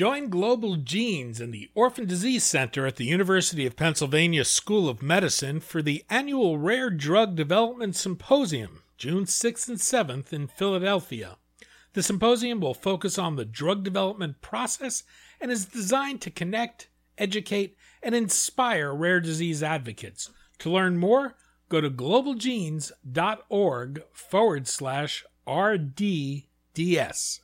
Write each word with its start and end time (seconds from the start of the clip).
Join 0.00 0.30
Global 0.30 0.76
Genes 0.76 1.42
and 1.42 1.52
the 1.52 1.68
Orphan 1.74 2.06
Disease 2.06 2.42
Center 2.42 2.86
at 2.86 2.96
the 2.96 3.04
University 3.04 3.66
of 3.66 3.76
Pennsylvania 3.76 4.46
School 4.46 4.88
of 4.88 5.02
Medicine 5.02 5.60
for 5.60 5.82
the 5.82 6.06
annual 6.08 6.56
Rare 6.56 6.88
Drug 6.88 7.36
Development 7.36 7.94
Symposium, 7.94 8.82
June 8.96 9.26
6th 9.26 9.68
and 9.68 9.76
7th 9.76 10.32
in 10.32 10.46
Philadelphia. 10.46 11.36
The 11.92 12.02
symposium 12.02 12.60
will 12.60 12.72
focus 12.72 13.18
on 13.18 13.36
the 13.36 13.44
drug 13.44 13.84
development 13.84 14.40
process 14.40 15.02
and 15.38 15.52
is 15.52 15.66
designed 15.66 16.22
to 16.22 16.30
connect, 16.30 16.88
educate, 17.18 17.76
and 18.02 18.14
inspire 18.14 18.94
rare 18.94 19.20
disease 19.20 19.62
advocates. 19.62 20.30
To 20.60 20.70
learn 20.70 20.96
more, 20.96 21.34
go 21.68 21.82
to 21.82 21.90
globalgenes.org 21.90 24.02
forward 24.14 24.66
slash 24.66 25.26
RDDS. 25.46 27.40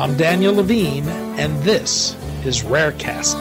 I'm 0.00 0.16
Daniel 0.16 0.54
Levine, 0.54 1.06
and 1.38 1.62
this 1.62 2.14
is 2.46 2.62
Rarecast. 2.62 3.36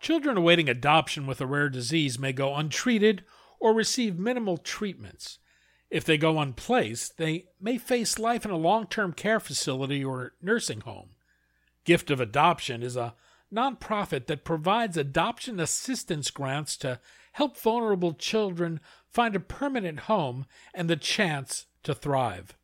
Children 0.00 0.38
awaiting 0.38 0.70
adoption 0.70 1.26
with 1.26 1.42
a 1.42 1.46
rare 1.46 1.68
disease 1.68 2.18
may 2.18 2.32
go 2.32 2.54
untreated 2.54 3.24
or 3.60 3.74
receive 3.74 4.18
minimal 4.18 4.56
treatments. 4.56 5.38
If 5.94 6.04
they 6.04 6.18
go 6.18 6.40
unplaced, 6.40 7.18
they 7.18 7.44
may 7.60 7.78
face 7.78 8.18
life 8.18 8.44
in 8.44 8.50
a 8.50 8.56
long 8.56 8.88
term 8.88 9.12
care 9.12 9.38
facility 9.38 10.02
or 10.02 10.32
nursing 10.42 10.80
home. 10.80 11.10
Gift 11.84 12.10
of 12.10 12.20
Adoption 12.20 12.82
is 12.82 12.96
a 12.96 13.14
nonprofit 13.54 14.26
that 14.26 14.42
provides 14.42 14.96
adoption 14.96 15.60
assistance 15.60 16.32
grants 16.32 16.76
to 16.78 16.98
help 17.34 17.56
vulnerable 17.56 18.12
children 18.12 18.80
find 19.08 19.36
a 19.36 19.40
permanent 19.40 20.00
home 20.10 20.46
and 20.74 20.90
the 20.90 20.96
chance 20.96 21.66
to 21.84 21.94
thrive. 21.94 22.56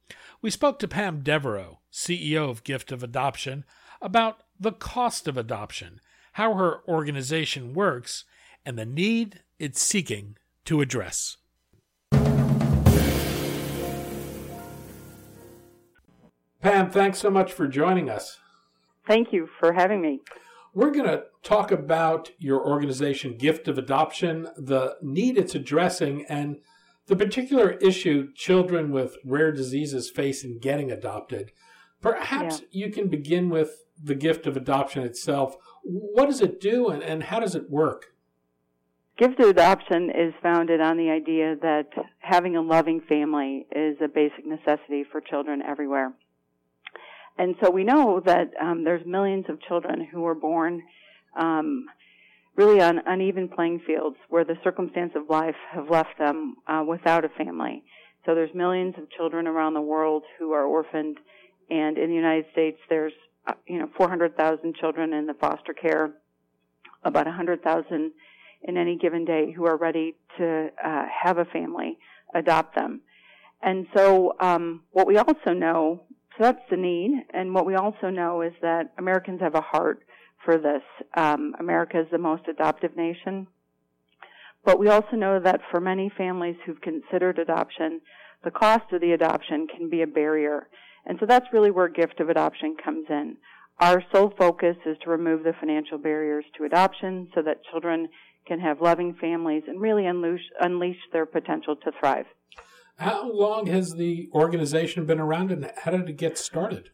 We 0.43 0.51
spoke 0.51 0.81
to 0.81 0.89
Pam 0.89 1.23
Devereaux, 1.23 1.79
CEO 1.93 2.51
of 2.51 2.65
Gift 2.65 2.91
of 2.91 3.05
Adoption, 3.05 3.65
about 4.03 4.43
the 4.59 4.73
cost 4.73 5.29
of 5.29 5.37
adoption, 5.37 6.01
how 6.33 6.55
her 6.55 6.81
organization 6.89 7.75
works, 7.75 8.25
and 8.67 8.77
the 8.77 8.85
need 8.85 9.45
it's 9.61 9.81
seeking 9.81 10.37
to 10.65 10.81
address. 10.81 11.37
Pam, 16.63 16.91
thanks 16.91 17.19
so 17.19 17.31
much 17.31 17.53
for 17.53 17.67
joining 17.67 18.11
us. 18.11 18.39
Thank 19.07 19.33
you 19.33 19.49
for 19.59 19.73
having 19.73 20.03
me. 20.03 20.21
We're 20.75 20.91
going 20.91 21.09
to 21.09 21.25
talk 21.43 21.73
about 21.73 22.31
your 22.39 22.65
organization, 22.65 23.37
Gift 23.37 23.67
of 23.67 23.79
Adoption, 23.79 24.49
the 24.57 24.97
need 25.03 25.37
it's 25.37 25.55
addressing, 25.55 26.25
and 26.27 26.59
the 27.07 27.17
particular 27.17 27.73
issue 27.73 28.33
children 28.35 28.93
with 28.93 29.17
rare 29.25 29.53
diseases 29.53 30.11
face 30.11 30.45
in 30.45 30.59
getting 30.59 30.93
adopted. 30.93 31.51
Perhaps 32.01 32.61
yeah. 32.61 32.87
you 32.87 32.93
can 32.93 33.09
begin 33.09 33.49
with 33.49 33.85
the 34.03 34.15
gift 34.15 34.47
of 34.47 34.57
adoption 34.57 35.03
itself. 35.03 35.57
What 35.83 36.27
does 36.27 36.41
it 36.41 36.61
do 36.61 36.89
and, 36.89 37.03
and 37.03 37.25
how 37.25 37.41
does 37.41 37.55
it 37.55 37.69
work? 37.71 38.15
Gift 39.19 39.41
of 39.41 39.49
adoption 39.49 40.11
is 40.11 40.33
founded 40.43 40.81
on 40.81 40.97
the 40.97 41.11
idea 41.11 41.57
that 41.61 41.89
having 42.21 42.57
a 42.57 42.63
loving 42.63 43.01
family 43.01 43.67
is 43.75 43.97
a 44.03 44.09
basic 44.09 44.47
necessity 44.47 45.05
for 45.11 45.21
children 45.21 45.63
everywhere. 45.63 46.15
And 47.41 47.55
so 47.63 47.71
we 47.71 47.85
know 47.85 48.21
that 48.27 48.51
um, 48.61 48.85
there's 48.85 49.07
millions 49.07 49.47
of 49.49 49.63
children 49.63 50.07
who 50.13 50.21
were 50.21 50.35
born 50.35 50.83
um, 51.35 51.87
really 52.55 52.83
on 52.83 53.01
uneven 53.07 53.49
playing 53.49 53.81
fields 53.87 54.17
where 54.29 54.45
the 54.45 54.59
circumstance 54.63 55.13
of 55.17 55.31
life 55.31 55.57
have 55.73 55.89
left 55.89 56.19
them 56.19 56.57
uh, 56.67 56.85
without 56.87 57.25
a 57.25 57.31
family. 57.31 57.83
So 58.27 58.35
there's 58.35 58.55
millions 58.55 58.95
of 58.99 59.11
children 59.11 59.47
around 59.47 59.73
the 59.73 59.81
world 59.81 60.23
who 60.39 60.53
are 60.53 60.67
orphaned, 60.67 61.17
and 61.71 61.97
in 61.97 62.11
the 62.11 62.15
United 62.15 62.45
States, 62.53 62.77
there's 62.91 63.15
uh, 63.47 63.55
you 63.67 63.79
know 63.79 63.89
400,000 63.97 64.77
children 64.77 65.15
in 65.15 65.27
the 65.27 65.33
foster 65.33 65.73
care, 65.73 66.13
about 67.05 67.25
100,000 67.25 68.13
in 68.65 68.77
any 68.77 68.99
given 68.99 69.25
day 69.25 69.51
who 69.51 69.65
are 69.65 69.79
ready 69.79 70.15
to 70.37 70.69
uh, 70.85 71.05
have 71.25 71.39
a 71.39 71.47
family, 71.47 71.97
adopt 72.35 72.75
them. 72.75 73.01
And 73.63 73.87
so, 73.97 74.35
um, 74.41 74.83
what 74.93 75.07
we 75.07 75.17
also 75.17 75.55
know 75.55 76.03
so 76.41 76.47
that's 76.47 76.71
the 76.71 76.77
need. 76.79 77.11
And 77.35 77.55
what 77.55 77.67
we 77.67 77.75
also 77.75 78.09
know 78.09 78.41
is 78.41 78.55
that 78.63 78.93
Americans 78.97 79.43
have 79.43 79.55
a 79.55 79.61
heart 79.61 80.01
for 80.43 80.57
this. 80.57 80.81
Um, 81.15 81.55
America 81.61 82.01
is 82.01 82.07
the 82.11 82.17
most 82.17 82.49
adoptive 82.49 82.97
nation. 82.97 83.47
But 84.65 84.79
we 84.79 84.89
also 84.89 85.17
know 85.17 85.39
that 85.39 85.61
for 85.71 85.81
many 85.83 86.11
families 86.17 86.57
who've 86.65 86.81
considered 86.81 87.39
adoption, 87.39 88.01
the 88.43 88.51
cost 88.51 88.91
of 88.91 89.03
the 89.03 89.13
adoption 89.13 89.67
can 89.67 89.91
be 89.91 90.01
a 90.01 90.07
barrier. 90.07 90.69
And 91.05 91.19
so 91.21 91.27
that's 91.27 91.53
really 91.53 91.71
where 91.71 91.89
gift 91.89 92.21
of 92.21 92.31
adoption 92.31 92.75
comes 92.83 93.05
in. 93.11 93.37
Our 93.79 94.03
sole 94.11 94.33
focus 94.39 94.77
is 94.87 94.97
to 95.05 95.11
remove 95.11 95.43
the 95.43 95.53
financial 95.61 95.99
barriers 95.99 96.47
to 96.57 96.65
adoption 96.65 97.29
so 97.35 97.43
that 97.43 97.65
children 97.71 98.09
can 98.47 98.61
have 98.61 98.81
loving 98.81 99.15
families 99.21 99.65
and 99.67 99.79
really 99.79 100.07
unleash, 100.07 100.49
unleash 100.59 101.01
their 101.13 101.27
potential 101.27 101.77
to 101.77 101.93
thrive. 102.01 102.27
How 103.01 103.33
long 103.33 103.67
has 103.69 103.95
the 103.95 104.29
organization 104.35 105.07
been 105.07 105.21
around 105.21 105.51
and 105.51 105.73
how 105.85 105.91
did 105.91 106.07
it 106.07 106.19
get 106.19 106.37
started? 106.37 106.91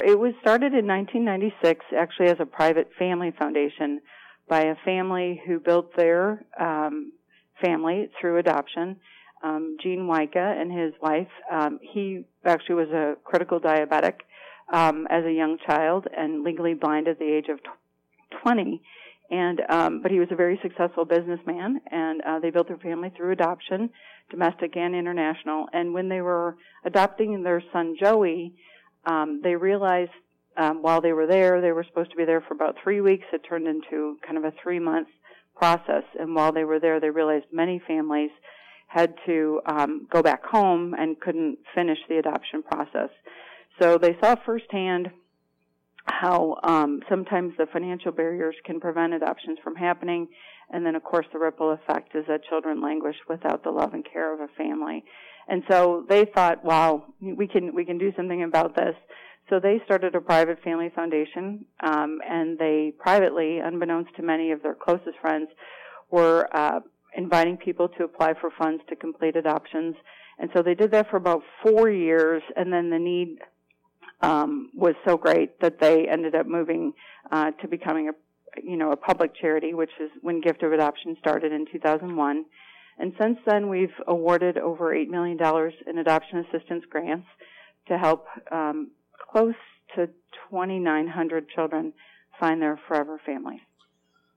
It 0.00 0.18
was 0.18 0.32
started 0.40 0.72
in 0.72 0.86
1996, 0.86 1.84
actually 1.94 2.28
as 2.28 2.38
a 2.40 2.46
private 2.46 2.88
family 2.98 3.34
foundation 3.38 4.00
by 4.48 4.62
a 4.62 4.74
family 4.86 5.42
who 5.46 5.60
built 5.60 5.94
their 5.94 6.46
um, 6.58 7.12
family 7.62 8.08
through 8.18 8.38
adoption. 8.38 8.96
Um, 9.44 9.76
Gene 9.82 10.08
Wyka 10.08 10.60
and 10.60 10.72
his 10.72 10.94
wife, 11.02 11.28
um, 11.52 11.78
he 11.82 12.24
actually 12.46 12.76
was 12.76 12.88
a 12.88 13.16
critical 13.22 13.60
diabetic 13.60 14.20
um, 14.72 15.06
as 15.10 15.26
a 15.26 15.32
young 15.32 15.58
child 15.66 16.06
and 16.16 16.42
legally 16.42 16.72
blind 16.72 17.06
at 17.06 17.18
the 17.18 17.30
age 17.30 17.48
of 17.50 17.60
20 18.42 18.80
and 19.30 19.60
um, 19.68 20.00
but 20.02 20.10
he 20.10 20.18
was 20.18 20.28
a 20.30 20.36
very 20.36 20.58
successful 20.62 21.04
businessman, 21.04 21.80
and 21.90 22.20
uh, 22.22 22.38
they 22.38 22.50
built 22.50 22.68
their 22.68 22.78
family 22.78 23.12
through 23.16 23.32
adoption, 23.32 23.90
domestic 24.30 24.76
and 24.76 24.94
international. 24.94 25.66
And 25.72 25.92
when 25.92 26.08
they 26.08 26.20
were 26.20 26.56
adopting 26.84 27.42
their 27.42 27.62
son 27.72 27.96
Joey, 28.00 28.54
um, 29.04 29.40
they 29.42 29.54
realized 29.54 30.10
um, 30.56 30.82
while 30.82 31.00
they 31.00 31.12
were 31.12 31.26
there, 31.26 31.60
they 31.60 31.72
were 31.72 31.84
supposed 31.84 32.10
to 32.10 32.16
be 32.16 32.24
there 32.24 32.40
for 32.40 32.54
about 32.54 32.76
three 32.82 33.00
weeks. 33.00 33.24
It 33.32 33.42
turned 33.48 33.68
into 33.68 34.16
kind 34.26 34.38
of 34.38 34.44
a 34.44 34.52
three 34.62 34.78
month 34.78 35.08
process, 35.54 36.04
and 36.18 36.34
while 36.34 36.52
they 36.52 36.64
were 36.64 36.80
there, 36.80 37.00
they 37.00 37.10
realized 37.10 37.46
many 37.52 37.80
families 37.86 38.30
had 38.86 39.14
to 39.26 39.60
um, 39.66 40.06
go 40.10 40.22
back 40.22 40.42
home 40.44 40.94
and 40.94 41.20
couldn't 41.20 41.58
finish 41.74 41.98
the 42.08 42.16
adoption 42.16 42.62
process. 42.62 43.10
So 43.80 43.98
they 43.98 44.16
saw 44.20 44.34
firsthand 44.46 45.10
how 46.08 46.56
um, 46.62 47.00
sometimes 47.08 47.54
the 47.58 47.66
financial 47.72 48.12
barriers 48.12 48.54
can 48.64 48.80
prevent 48.80 49.14
adoptions 49.14 49.58
from 49.62 49.74
happening, 49.74 50.28
and 50.70 50.84
then 50.84 50.94
of 50.94 51.02
course 51.02 51.26
the 51.32 51.38
ripple 51.38 51.72
effect 51.72 52.14
is 52.14 52.24
that 52.28 52.44
children 52.44 52.82
languish 52.82 53.16
without 53.28 53.62
the 53.62 53.70
love 53.70 53.94
and 53.94 54.06
care 54.10 54.34
of 54.34 54.40
a 54.40 54.48
family. 54.56 55.04
And 55.48 55.62
so 55.70 56.04
they 56.08 56.26
thought, 56.26 56.64
wow, 56.64 57.04
we 57.20 57.46
can 57.46 57.74
we 57.74 57.84
can 57.84 57.98
do 57.98 58.12
something 58.16 58.42
about 58.42 58.76
this. 58.76 58.94
So 59.48 59.58
they 59.58 59.80
started 59.86 60.14
a 60.14 60.20
private 60.20 60.62
family 60.62 60.90
foundation, 60.94 61.64
um, 61.82 62.18
and 62.28 62.58
they 62.58 62.92
privately, 62.98 63.58
unbeknownst 63.58 64.14
to 64.16 64.22
many 64.22 64.52
of 64.52 64.62
their 64.62 64.74
closest 64.74 65.18
friends, 65.22 65.48
were 66.10 66.48
uh, 66.52 66.80
inviting 67.16 67.56
people 67.56 67.88
to 67.96 68.04
apply 68.04 68.34
for 68.40 68.50
funds 68.58 68.82
to 68.90 68.96
complete 68.96 69.36
adoptions. 69.36 69.94
And 70.38 70.50
so 70.54 70.62
they 70.62 70.74
did 70.74 70.90
that 70.92 71.08
for 71.10 71.16
about 71.16 71.42
four 71.62 71.88
years, 71.88 72.42
and 72.56 72.70
then 72.70 72.90
the 72.90 72.98
need 72.98 73.38
um, 74.20 74.70
was 74.74 74.94
so 75.06 75.16
great 75.16 75.60
that 75.60 75.80
they 75.80 76.08
ended 76.08 76.34
up 76.34 76.46
moving 76.46 76.92
uh, 77.30 77.52
to 77.62 77.68
becoming 77.68 78.08
a 78.08 78.12
you 78.62 78.76
know 78.76 78.92
a 78.92 78.96
public 78.96 79.32
charity, 79.40 79.74
which 79.74 79.90
is 80.00 80.10
when 80.22 80.40
Gift 80.40 80.62
of 80.62 80.72
Adoption 80.72 81.16
started 81.20 81.52
in 81.52 81.66
2001. 81.70 82.44
And 82.98 83.12
since 83.20 83.38
then, 83.46 83.68
we've 83.68 83.94
awarded 84.08 84.58
over 84.58 84.92
$8 84.92 85.06
million 85.08 85.38
in 85.86 85.98
adoption 85.98 86.38
assistance 86.38 86.84
grants 86.90 87.28
to 87.86 87.96
help 87.96 88.26
um, 88.50 88.90
close 89.30 89.54
to 89.94 90.06
2,900 90.50 91.48
children 91.48 91.92
find 92.40 92.60
their 92.60 92.78
forever 92.88 93.20
families. 93.24 93.60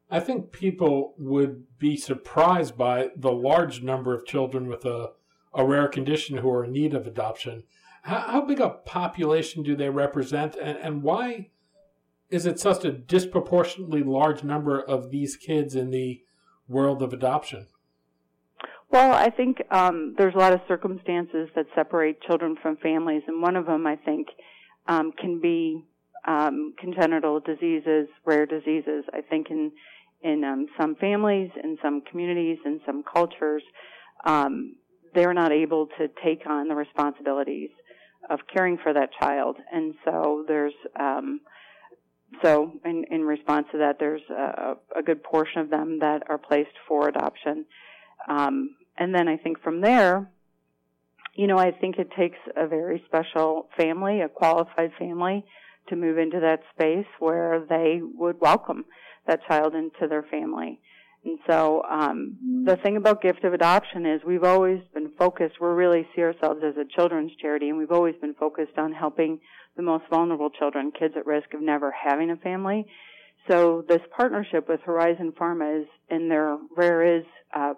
I 0.09 0.19
think 0.19 0.51
people 0.51 1.15
would 1.17 1.63
be 1.79 1.95
surprised 1.95 2.77
by 2.77 3.09
the 3.15 3.31
large 3.31 3.81
number 3.81 4.13
of 4.13 4.25
children 4.25 4.67
with 4.67 4.85
a, 4.85 5.11
a 5.53 5.65
rare 5.65 5.87
condition 5.87 6.37
who 6.37 6.51
are 6.51 6.65
in 6.65 6.73
need 6.73 6.93
of 6.93 7.07
adoption. 7.07 7.63
How, 8.01 8.19
how 8.19 8.41
big 8.41 8.59
a 8.59 8.69
population 8.69 9.63
do 9.63 9.75
they 9.75 9.89
represent, 9.89 10.55
and, 10.55 10.77
and 10.77 11.03
why 11.03 11.49
is 12.29 12.45
it 12.45 12.59
such 12.59 12.85
a 12.85 12.91
disproportionately 12.91 14.03
large 14.03 14.43
number 14.43 14.79
of 14.79 15.11
these 15.11 15.35
kids 15.35 15.75
in 15.75 15.91
the 15.91 16.23
world 16.67 17.03
of 17.03 17.13
adoption? 17.13 17.67
Well, 18.89 19.13
I 19.13 19.29
think 19.29 19.61
um, 19.71 20.15
there's 20.17 20.35
a 20.35 20.37
lot 20.37 20.53
of 20.53 20.61
circumstances 20.67 21.49
that 21.55 21.65
separate 21.75 22.21
children 22.23 22.57
from 22.61 22.77
families, 22.77 23.23
and 23.27 23.41
one 23.41 23.55
of 23.55 23.65
them, 23.65 23.85
I 23.85 23.95
think, 23.95 24.27
um, 24.87 25.11
can 25.13 25.39
be 25.39 25.85
um, 26.27 26.73
congenital 26.77 27.39
diseases, 27.39 28.07
rare 28.25 28.45
diseases. 28.45 29.05
I 29.13 29.21
think 29.21 29.47
in 29.49 29.71
in 30.23 30.43
um, 30.43 30.67
some 30.79 30.95
families, 30.95 31.49
in 31.63 31.77
some 31.81 32.01
communities, 32.01 32.59
in 32.63 32.79
some 32.85 33.03
cultures, 33.11 33.63
um, 34.23 34.75
they're 35.15 35.33
not 35.33 35.51
able 35.51 35.87
to 35.97 36.07
take 36.23 36.45
on 36.45 36.67
the 36.67 36.75
responsibilities 36.75 37.71
of 38.31 38.39
caring 38.51 38.77
for 38.81 38.93
that 38.93 39.09
child, 39.19 39.57
and 39.71 39.93
so 40.05 40.45
there's 40.47 40.73
um, 40.99 41.41
so 42.41 42.71
in, 42.85 43.03
in 43.11 43.21
response 43.23 43.67
to 43.73 43.79
that, 43.79 43.97
there's 43.99 44.21
a, 44.29 44.75
a, 44.95 45.03
good 45.03 45.21
portion 45.21 45.61
of 45.61 45.69
them 45.69 45.99
that 45.99 46.23
are 46.29 46.37
placed 46.37 46.77
for 46.87 47.09
adoption. 47.09 47.65
Um, 48.27 48.75
and 48.97 49.13
then 49.13 49.27
I 49.27 49.37
think 49.37 49.61
from 49.61 49.81
there, 49.81 50.29
you 51.35 51.47
know, 51.47 51.57
I 51.57 51.71
think 51.71 51.97
it 51.97 52.09
takes 52.17 52.37
a 52.55 52.67
very 52.67 53.03
special 53.05 53.67
family, 53.77 54.21
a 54.21 54.29
qualified 54.29 54.91
family, 54.97 55.45
to 55.89 55.95
move 55.95 56.17
into 56.17 56.39
that 56.39 56.61
space 56.73 57.07
where 57.19 57.65
they 57.67 57.99
would 58.01 58.39
welcome 58.39 58.85
that 59.27 59.41
child 59.47 59.75
into 59.75 60.07
their 60.07 60.23
family. 60.23 60.79
And 61.23 61.37
so 61.47 61.83
um, 61.83 62.63
the 62.65 62.77
thing 62.77 62.97
about 62.97 63.21
gift 63.21 63.43
of 63.43 63.53
adoption 63.53 64.05
is 64.05 64.21
we've 64.25 64.43
always 64.43 64.81
been 64.93 65.11
focused. 65.19 65.61
We 65.61 65.67
really 65.67 66.07
see 66.15 66.21
ourselves 66.21 66.61
as 66.65 66.75
a 66.77 66.85
children's 66.95 67.31
charity, 67.39 67.69
and 67.69 67.77
we've 67.77 67.91
always 67.91 68.15
been 68.19 68.33
focused 68.33 68.77
on 68.77 68.91
helping 68.91 69.39
the 69.75 69.83
most 69.83 70.03
vulnerable 70.09 70.49
children, 70.49 70.91
kids 70.91 71.13
at 71.15 71.25
risk 71.25 71.53
of 71.53 71.61
never 71.61 71.91
having 71.91 72.31
a 72.31 72.37
family. 72.37 72.87
So 73.49 73.83
this 73.87 74.01
partnership 74.15 74.67
with 74.67 74.81
Horizon 74.81 75.33
Pharma 75.39 75.81
is 75.81 75.87
in 76.09 76.27
their 76.27 76.57
Rare 76.75 77.19
Is 77.19 77.25
uh, 77.55 77.73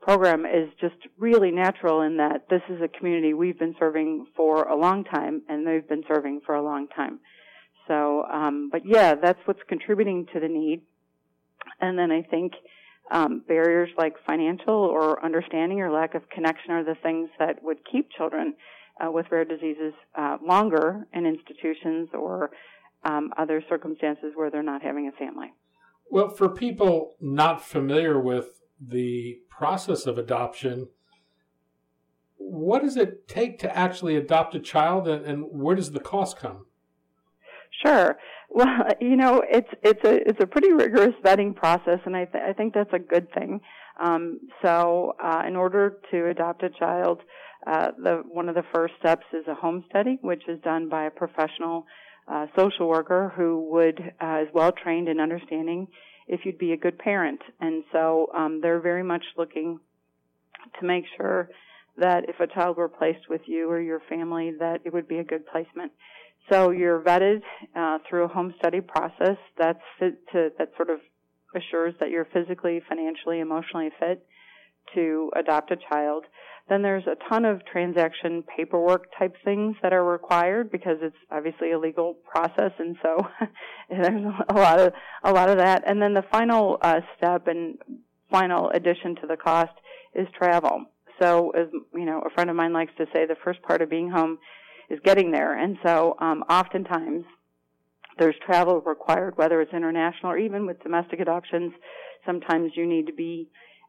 program 0.00 0.44
is 0.44 0.68
just 0.80 0.96
really 1.16 1.50
natural 1.50 2.02
in 2.02 2.16
that 2.16 2.48
this 2.50 2.62
is 2.68 2.80
a 2.82 2.88
community 2.88 3.34
we've 3.34 3.58
been 3.58 3.74
serving 3.78 4.26
for 4.36 4.64
a 4.64 4.76
long 4.76 5.04
time, 5.04 5.42
and 5.48 5.66
they've 5.66 5.88
been 5.88 6.04
serving 6.08 6.40
for 6.44 6.54
a 6.54 6.62
long 6.62 6.88
time. 6.88 7.20
So, 7.86 8.24
um, 8.24 8.68
but 8.70 8.82
yeah, 8.84 9.14
that's 9.14 9.38
what's 9.44 9.60
contributing 9.68 10.26
to 10.32 10.40
the 10.40 10.48
need. 10.48 10.82
And 11.82 11.98
then 11.98 12.10
I 12.10 12.22
think 12.22 12.52
um, 13.10 13.42
barriers 13.46 13.90
like 13.98 14.14
financial 14.26 14.74
or 14.74 15.22
understanding 15.22 15.80
or 15.80 15.90
lack 15.90 16.14
of 16.14 16.22
connection 16.30 16.70
are 16.70 16.84
the 16.84 16.94
things 17.02 17.28
that 17.38 17.62
would 17.62 17.78
keep 17.90 18.08
children 18.16 18.54
uh, 19.04 19.10
with 19.10 19.26
rare 19.30 19.44
diseases 19.44 19.92
uh, 20.16 20.38
longer 20.46 21.06
in 21.12 21.26
institutions 21.26 22.08
or 22.14 22.50
um, 23.04 23.30
other 23.36 23.62
circumstances 23.68 24.32
where 24.34 24.50
they're 24.50 24.62
not 24.62 24.80
having 24.80 25.08
a 25.08 25.18
family. 25.18 25.52
Well, 26.08 26.28
for 26.28 26.48
people 26.48 27.16
not 27.20 27.64
familiar 27.64 28.20
with 28.20 28.60
the 28.80 29.38
process 29.50 30.06
of 30.06 30.18
adoption, 30.18 30.88
what 32.36 32.82
does 32.82 32.96
it 32.96 33.26
take 33.26 33.58
to 33.60 33.76
actually 33.76 34.16
adopt 34.16 34.54
a 34.54 34.60
child, 34.60 35.08
and, 35.08 35.24
and 35.24 35.44
where 35.50 35.74
does 35.74 35.92
the 35.92 36.00
cost 36.00 36.36
come? 36.36 36.66
Sure. 37.84 38.18
Well, 38.50 38.84
you 39.00 39.16
know, 39.16 39.42
it's 39.48 39.68
it's 39.82 40.04
a 40.04 40.28
it's 40.28 40.40
a 40.40 40.46
pretty 40.46 40.72
rigorous 40.72 41.14
vetting 41.24 41.54
process, 41.54 41.98
and 42.04 42.16
I 42.16 42.24
th- 42.26 42.44
I 42.48 42.52
think 42.52 42.74
that's 42.74 42.92
a 42.92 42.98
good 42.98 43.32
thing. 43.32 43.60
Um, 44.00 44.40
so, 44.62 45.14
uh, 45.22 45.42
in 45.46 45.54
order 45.56 45.98
to 46.10 46.28
adopt 46.28 46.62
a 46.62 46.70
child, 46.70 47.20
uh, 47.66 47.90
the 48.02 48.22
one 48.26 48.48
of 48.48 48.54
the 48.54 48.64
first 48.74 48.94
steps 48.98 49.26
is 49.32 49.46
a 49.46 49.54
home 49.54 49.84
study, 49.88 50.18
which 50.22 50.42
is 50.48 50.60
done 50.62 50.88
by 50.88 51.04
a 51.04 51.10
professional 51.10 51.86
uh, 52.28 52.46
social 52.56 52.88
worker 52.88 53.32
who 53.36 53.68
would 53.70 54.00
uh, 54.22 54.40
is 54.42 54.48
well 54.54 54.72
trained 54.72 55.08
in 55.08 55.20
understanding 55.20 55.88
if 56.28 56.40
you'd 56.44 56.58
be 56.58 56.72
a 56.72 56.76
good 56.76 56.98
parent, 56.98 57.40
and 57.60 57.84
so 57.92 58.28
um, 58.34 58.60
they're 58.62 58.80
very 58.80 59.02
much 59.02 59.24
looking 59.36 59.80
to 60.80 60.86
make 60.86 61.04
sure 61.16 61.48
that 61.98 62.28
if 62.28 62.40
a 62.40 62.46
child 62.46 62.76
were 62.76 62.88
placed 62.88 63.28
with 63.28 63.42
you 63.46 63.68
or 63.68 63.80
your 63.80 64.00
family, 64.08 64.52
that 64.58 64.80
it 64.84 64.92
would 64.92 65.06
be 65.08 65.18
a 65.18 65.24
good 65.24 65.46
placement. 65.46 65.92
So 66.50 66.70
you're 66.70 67.00
vetted 67.00 67.42
uh, 67.74 67.98
through 68.08 68.24
a 68.24 68.28
home 68.28 68.54
study 68.58 68.80
process. 68.80 69.36
That's 69.58 69.80
fit 69.98 70.26
to, 70.32 70.50
that 70.58 70.72
sort 70.76 70.90
of 70.90 71.00
assures 71.54 71.94
that 72.00 72.10
you're 72.10 72.26
physically, 72.32 72.80
financially, 72.88 73.40
emotionally 73.40 73.90
fit 73.98 74.26
to 74.94 75.30
adopt 75.36 75.70
a 75.70 75.76
child. 75.90 76.24
Then 76.68 76.82
there's 76.82 77.04
a 77.06 77.16
ton 77.28 77.44
of 77.44 77.64
transaction 77.66 78.44
paperwork 78.56 79.06
type 79.18 79.34
things 79.44 79.76
that 79.82 79.92
are 79.92 80.04
required 80.04 80.70
because 80.70 80.98
it's 81.02 81.16
obviously 81.30 81.72
a 81.72 81.78
legal 81.78 82.14
process, 82.14 82.72
and 82.78 82.96
so 83.02 83.18
there's 83.90 84.24
a 84.48 84.54
lot 84.54 84.80
of 84.80 84.92
a 85.24 85.32
lot 85.32 85.48
of 85.50 85.58
that. 85.58 85.82
And 85.86 86.00
then 86.00 86.14
the 86.14 86.24
final 86.30 86.78
uh, 86.80 87.00
step 87.16 87.48
and 87.48 87.78
final 88.30 88.70
addition 88.70 89.16
to 89.16 89.26
the 89.26 89.36
cost 89.36 89.72
is 90.14 90.28
travel. 90.36 90.84
So, 91.20 91.50
as 91.50 91.66
you 91.94 92.04
know, 92.04 92.22
a 92.24 92.30
friend 92.30 92.48
of 92.48 92.56
mine 92.56 92.72
likes 92.72 92.92
to 92.98 93.06
say, 93.12 93.26
the 93.26 93.36
first 93.44 93.60
part 93.62 93.82
of 93.82 93.90
being 93.90 94.10
home 94.10 94.38
is 94.92 95.00
getting 95.02 95.30
there. 95.30 95.58
And 95.58 95.78
so, 95.84 96.16
um, 96.20 96.44
oftentimes, 96.48 97.24
there's 98.18 98.34
travel 98.44 98.80
required, 98.82 99.36
whether 99.38 99.60
it's 99.62 99.72
international 99.72 100.32
or 100.32 100.38
even 100.38 100.66
with 100.66 100.82
domestic 100.82 101.18
adoptions. 101.18 101.72
Sometimes 102.26 102.72
you 102.76 102.86
need 102.86 103.06
to 103.06 103.12
be 103.12 103.48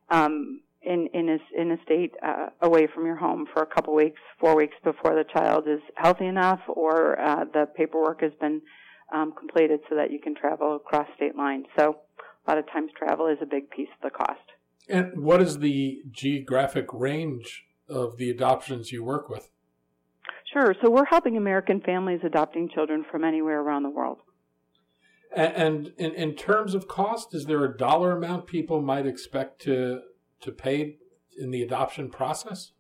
um, 0.10 0.62
in 0.82 1.10
in 1.14 1.30
a, 1.30 1.62
in 1.62 1.72
a 1.72 1.78
state 1.84 2.14
uh, 2.26 2.48
away 2.62 2.88
from 2.94 3.06
your 3.06 3.18
home 3.18 3.46
for 3.54 3.62
a 3.62 3.66
couple 3.66 3.94
weeks, 3.94 4.20
four 4.40 4.56
weeks 4.56 4.76
before 4.84 5.14
the 5.14 5.26
child 5.26 5.68
is 5.68 5.82
healthy 5.96 6.26
enough, 6.26 6.62
or 6.68 7.20
uh, 7.20 7.44
the 7.54 7.68
paperwork 7.76 8.22
has 8.22 8.32
been 8.40 8.62
um, 9.14 9.34
completed 9.38 9.82
so 9.90 9.96
that 9.96 10.10
you 10.10 10.20
can 10.20 10.34
travel 10.34 10.78
across 10.78 11.08
state 11.18 11.36
lines. 11.36 11.66
So, 11.78 11.98
a 12.48 12.52
lot 12.52 12.58
of 12.58 12.66
times, 12.72 12.92
travel 12.98 13.28
is 13.28 13.38
a 13.42 13.46
big 13.46 13.70
piece 13.70 13.90
of 14.02 14.12
the 14.12 14.18
cost. 14.18 14.40
And 14.90 15.24
what 15.24 15.42
is 15.42 15.60
the 15.60 16.02
geographic 16.12 16.88
range 16.94 17.66
of 17.88 18.18
the 18.18 18.30
adoptions 18.30 18.92
you 18.92 19.04
work 19.04 19.30
with? 19.30 19.50
Sure. 20.54 20.76
So 20.82 20.90
we're 20.90 21.06
helping 21.06 21.36
American 21.36 21.82
families 21.82 22.20
adopting 22.24 22.70
children 22.70 23.04
from 23.10 23.24
anywhere 23.24 23.60
around 23.60 23.84
the 23.84 23.90
world. 23.90 24.20
And 25.36 25.92
in, 25.98 26.14
in 26.14 26.36
terms 26.36 26.76
of 26.76 26.88
cost, 26.88 27.34
is 27.34 27.46
there 27.46 27.66
a 27.66 27.76
dollar 27.76 28.16
amount 28.16 28.46
people 28.46 28.82
might 28.82 29.08
expect 29.08 29.62
to 29.64 30.02
to 30.42 30.52
pay 30.52 30.98
in 31.40 31.50
the 31.50 31.64
adoption 31.64 32.12
process? 32.12 32.74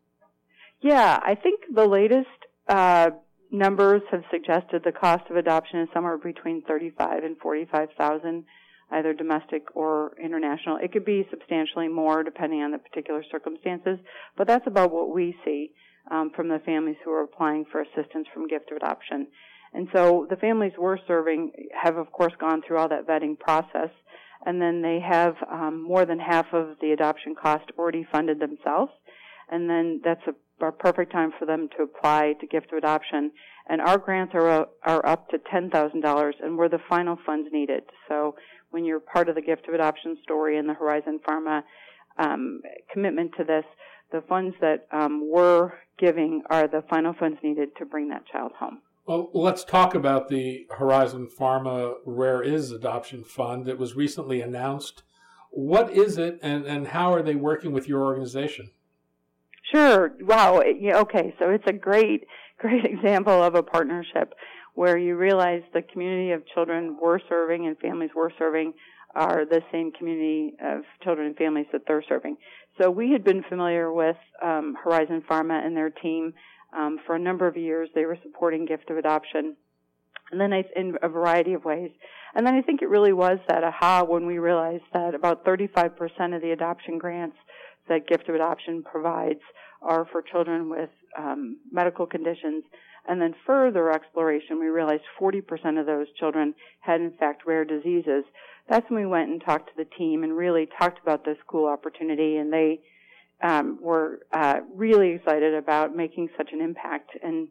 Yeah, 0.81 1.19
I 1.23 1.33
think 1.33 1.61
the 1.73 1.87
latest 1.87 2.27
uh, 2.67 3.09
numbers 3.49 4.03
have 4.11 4.23
suggested 4.29 4.83
the 4.83 4.91
cost 4.91 5.23
of 5.31 5.37
adoption 5.37 5.79
is 5.79 5.89
somewhere 5.93 6.17
between 6.19 6.61
thirty-five 6.61 7.23
and 7.23 7.37
forty-five 7.39 7.89
thousand, 7.97 8.43
either 8.91 9.13
domestic 9.13 9.63
or 9.75 10.15
international. 10.23 10.77
It 10.77 10.91
could 10.91 11.05
be 11.05 11.25
substantially 11.31 11.87
more 11.87 12.21
depending 12.21 12.61
on 12.61 12.71
the 12.71 12.77
particular 12.77 13.23
circumstances, 13.31 13.97
but 14.37 14.45
that's 14.45 14.67
about 14.67 14.91
what 14.91 15.09
we 15.11 15.35
see 15.43 15.71
um, 16.11 16.31
from 16.35 16.47
the 16.49 16.59
families 16.65 16.97
who 17.03 17.11
are 17.11 17.23
applying 17.23 17.65
for 17.71 17.81
assistance 17.81 18.27
from 18.33 18.47
gift 18.47 18.71
of 18.71 18.77
adoption. 18.77 19.27
And 19.73 19.87
so 19.93 20.27
the 20.29 20.35
families 20.35 20.73
we're 20.77 20.97
serving 21.07 21.51
have, 21.81 21.97
of 21.97 22.11
course, 22.11 22.33
gone 22.39 22.61
through 22.61 22.77
all 22.77 22.89
that 22.89 23.07
vetting 23.07 23.39
process, 23.39 23.89
and 24.45 24.61
then 24.61 24.81
they 24.81 24.99
have 24.99 25.35
um, 25.51 25.81
more 25.81 26.05
than 26.05 26.19
half 26.19 26.47
of 26.53 26.75
the 26.81 26.91
adoption 26.91 27.33
cost 27.33 27.65
already 27.77 28.05
funded 28.11 28.39
themselves, 28.39 28.91
and 29.49 29.69
then 29.69 30.01
that's 30.03 30.21
a, 30.27 30.65
a 30.65 30.71
perfect 30.71 31.11
time 31.11 31.31
for 31.39 31.45
them 31.45 31.69
to 31.75 31.83
apply 31.83 32.33
to 32.39 32.47
gift 32.47 32.71
of 32.71 32.77
adoption. 32.77 33.31
And 33.67 33.81
our 33.81 33.97
grants 33.97 34.33
are 34.35 34.67
are 34.83 35.05
up 35.05 35.29
to 35.29 35.37
ten 35.49 35.69
thousand 35.69 36.01
dollars, 36.01 36.35
and 36.43 36.57
we're 36.57 36.69
the 36.69 36.81
final 36.89 37.17
funds 37.25 37.49
needed. 37.51 37.83
So 38.09 38.35
when 38.71 38.83
you're 38.83 38.99
part 38.99 39.29
of 39.29 39.35
the 39.35 39.41
gift 39.41 39.67
of 39.67 39.73
adoption 39.73 40.17
story 40.21 40.57
and 40.57 40.67
the 40.67 40.73
Horizon 40.73 41.19
Pharma 41.27 41.63
um, 42.19 42.61
commitment 42.91 43.31
to 43.37 43.43
this, 43.43 43.65
the 44.13 44.21
funds 44.29 44.55
that 44.61 44.87
um, 44.91 45.27
we're 45.29 45.71
giving 45.99 46.43
are 46.49 46.67
the 46.67 46.83
final 46.89 47.13
funds 47.13 47.39
needed 47.43 47.75
to 47.77 47.85
bring 47.85 48.07
that 48.09 48.25
child 48.27 48.53
home. 48.57 48.79
Well, 49.05 49.29
let's 49.33 49.65
talk 49.65 49.95
about 49.95 50.29
the 50.29 50.65
Horizon 50.77 51.27
Pharma 51.37 51.95
Rare 52.05 52.41
Is 52.41 52.71
Adoption 52.71 53.25
Fund 53.25 53.65
that 53.65 53.77
was 53.77 53.95
recently 53.95 54.39
announced. 54.39 55.03
What 55.51 55.91
is 55.91 56.17
it, 56.17 56.39
and, 56.41 56.65
and 56.65 56.87
how 56.87 57.13
are 57.13 57.21
they 57.21 57.35
working 57.35 57.73
with 57.73 57.89
your 57.89 58.03
organization? 58.03 58.69
Sure. 59.73 60.13
Wow. 60.21 60.61
Okay. 60.61 61.35
So 61.39 61.49
it's 61.49 61.67
a 61.67 61.73
great, 61.73 62.25
great 62.59 62.85
example 62.85 63.43
of 63.43 63.55
a 63.55 63.63
partnership 63.63 64.33
where 64.75 64.97
you 64.97 65.15
realize 65.17 65.63
the 65.73 65.81
community 65.81 66.31
of 66.31 66.43
children 66.53 66.97
we're 67.01 67.19
serving 67.27 67.67
and 67.67 67.77
families 67.79 68.11
we're 68.15 68.31
serving 68.37 68.73
are 69.15 69.45
the 69.45 69.61
same 69.71 69.91
community 69.91 70.55
of 70.63 70.83
children 71.03 71.27
and 71.27 71.35
families 71.35 71.67
that 71.71 71.81
they're 71.87 72.03
serving. 72.07 72.37
So 72.79 72.89
we 72.89 73.11
had 73.11 73.23
been 73.23 73.43
familiar 73.47 73.91
with 73.91 74.17
um, 74.41 74.75
Horizon 74.83 75.23
Pharma 75.29 75.63
and 75.63 75.77
their 75.77 75.91
team 75.91 76.33
um, 76.75 76.99
for 77.05 77.15
a 77.15 77.19
number 77.19 77.47
of 77.47 77.55
years. 77.55 77.89
They 77.93 78.05
were 78.05 78.17
supporting 78.23 78.65
gift 78.65 78.89
of 78.89 78.97
adoption, 78.97 79.55
and 80.31 80.41
then 80.41 80.53
I, 80.53 80.63
in 80.75 80.95
a 81.03 81.09
variety 81.09 81.53
of 81.53 81.63
ways. 81.65 81.91
And 82.35 82.47
then 82.47 82.55
I 82.55 82.61
think 82.61 82.81
it 82.81 82.89
really 82.89 83.13
was 83.13 83.37
that 83.47 83.63
aha 83.63 84.03
when 84.03 84.25
we 84.25 84.39
realized 84.39 84.83
that 84.93 85.13
about 85.13 85.45
35% 85.45 86.35
of 86.35 86.41
the 86.41 86.51
adoption 86.51 86.97
grants 86.97 87.37
that 87.87 88.07
gift 88.07 88.27
of 88.27 88.35
adoption 88.35 88.81
provides 88.81 89.41
are 89.83 90.07
for 90.11 90.21
children 90.23 90.69
with 90.69 90.89
um, 91.17 91.57
medical 91.71 92.07
conditions 92.07 92.63
And 93.07 93.21
then 93.21 93.35
further 93.45 93.91
exploration, 93.91 94.59
we 94.59 94.67
realized 94.67 95.03
40% 95.19 95.79
of 95.79 95.85
those 95.85 96.07
children 96.17 96.53
had 96.79 97.01
in 97.01 97.11
fact 97.11 97.45
rare 97.45 97.65
diseases. 97.65 98.23
That's 98.69 98.89
when 98.89 99.01
we 99.01 99.05
went 99.05 99.29
and 99.29 99.43
talked 99.43 99.67
to 99.67 99.75
the 99.77 99.89
team 99.97 100.23
and 100.23 100.37
really 100.37 100.69
talked 100.79 101.01
about 101.01 101.25
this 101.25 101.37
cool 101.47 101.67
opportunity 101.67 102.37
and 102.37 102.51
they 102.51 102.79
um, 103.41 103.77
were 103.81 104.19
uh, 104.31 104.61
really 104.73 105.11
excited 105.11 105.53
about 105.53 105.95
making 105.95 106.29
such 106.37 106.49
an 106.53 106.61
impact. 106.61 107.11
And 107.21 107.49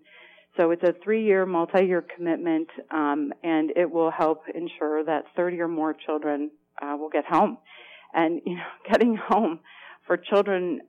so 0.57 0.71
it's 0.71 0.83
a 0.83 0.95
three-year, 1.05 1.45
multi-year 1.45 2.05
commitment, 2.17 2.69
um, 2.91 3.33
and 3.43 3.71
it 3.77 3.91
will 3.91 4.11
help 4.11 4.45
ensure 4.55 5.05
that 5.05 5.25
30 5.37 5.61
or 5.61 5.69
more 5.69 5.95
children 5.95 6.51
uh, 6.81 6.97
will 6.99 7.11
get 7.11 7.25
home. 7.27 7.59
And 8.15 8.41
you 8.47 8.57
know, 8.57 8.63
getting 8.91 9.17
home 9.17 9.61
for 10.07 10.17
children 10.17 10.81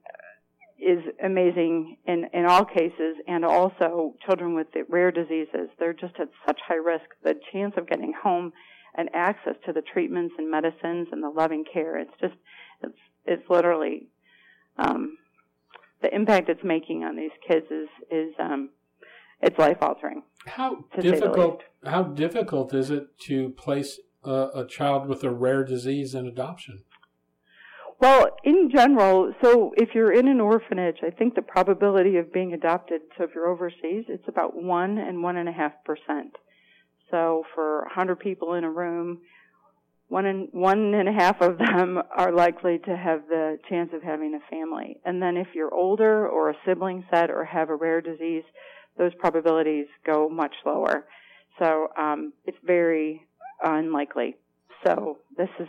is 0.79 1.03
amazing 1.23 1.97
in 2.05 2.25
in 2.33 2.45
all 2.45 2.65
cases, 2.65 3.15
and 3.27 3.45
also 3.45 4.15
children 4.25 4.55
with 4.55 4.67
rare 4.89 5.11
diseases. 5.11 5.69
They're 5.79 5.93
just 5.93 6.15
at 6.19 6.29
such 6.45 6.59
high 6.67 6.75
risk. 6.75 7.05
The 7.23 7.35
chance 7.51 7.73
of 7.77 7.87
getting 7.87 8.13
home 8.13 8.53
and 8.95 9.09
access 9.13 9.55
to 9.65 9.73
the 9.73 9.81
treatments 9.81 10.35
and 10.37 10.49
medicines 10.49 11.07
and 11.11 11.23
the 11.23 11.29
loving 11.29 11.63
care, 11.71 11.97
it's 11.97 12.13
just 12.19 12.35
it's 12.81 12.97
it's 13.25 13.49
literally 13.49 14.07
um, 14.77 15.17
the 16.01 16.13
impact 16.13 16.49
it's 16.49 16.63
making 16.63 17.03
on 17.03 17.15
these 17.15 17.31
kids 17.47 17.65
is 17.71 17.89
is 18.11 18.33
um, 18.39 18.69
it's 19.41 19.57
life 19.57 19.77
altering. 19.81 20.23
How 20.45 20.85
difficult? 20.99 21.63
How 21.85 22.03
difficult 22.03 22.73
is 22.73 22.89
it 22.89 23.17
to 23.21 23.49
place 23.49 23.99
a, 24.23 24.49
a 24.55 24.67
child 24.67 25.07
with 25.07 25.23
a 25.23 25.31
rare 25.31 25.63
disease 25.63 26.15
in 26.15 26.27
adoption? 26.27 26.83
Well, 27.99 28.29
in 28.43 28.69
general, 28.73 29.33
so 29.41 29.73
if 29.77 29.89
you're 29.93 30.11
in 30.11 30.27
an 30.27 30.41
orphanage, 30.41 30.97
I 31.03 31.09
think 31.09 31.35
the 31.35 31.41
probability 31.41 32.17
of 32.17 32.33
being 32.33 32.53
adopted, 32.53 33.01
so 33.17 33.23
if 33.23 33.31
you're 33.33 33.47
overseas, 33.47 34.05
it's 34.09 34.27
about 34.27 34.61
one 34.61 34.97
and 34.97 35.23
one 35.23 35.37
and 35.37 35.47
a 35.47 35.53
half 35.53 35.71
percent. 35.85 36.35
So 37.11 37.43
for 37.53 37.83
a 37.83 37.93
hundred 37.93 38.19
people 38.19 38.55
in 38.55 38.63
a 38.63 38.69
room, 38.69 39.19
one 40.09 40.25
and 40.25 40.47
one 40.51 40.93
and 40.93 41.07
a 41.07 41.11
half 41.11 41.41
of 41.41 41.57
them 41.57 42.01
are 42.15 42.31
likely 42.31 42.79
to 42.79 42.95
have 42.95 43.27
the 43.29 43.57
chance 43.69 43.91
of 43.93 44.03
having 44.03 44.35
a 44.35 44.49
family. 44.49 44.99
And 45.05 45.21
then 45.21 45.37
if 45.37 45.47
you're 45.55 45.73
older 45.73 46.27
or 46.27 46.49
a 46.49 46.55
sibling 46.65 47.05
set 47.11 47.29
or 47.31 47.45
have 47.45 47.69
a 47.69 47.75
rare 47.75 48.01
disease, 48.01 48.43
those 48.97 49.13
probabilities 49.15 49.87
go 50.05 50.29
much 50.29 50.53
lower. 50.65 51.05
So 51.59 51.87
um, 51.97 52.33
it's 52.45 52.57
very 52.63 53.27
unlikely. 53.63 54.35
So 54.85 55.17
this 55.37 55.49
is, 55.59 55.67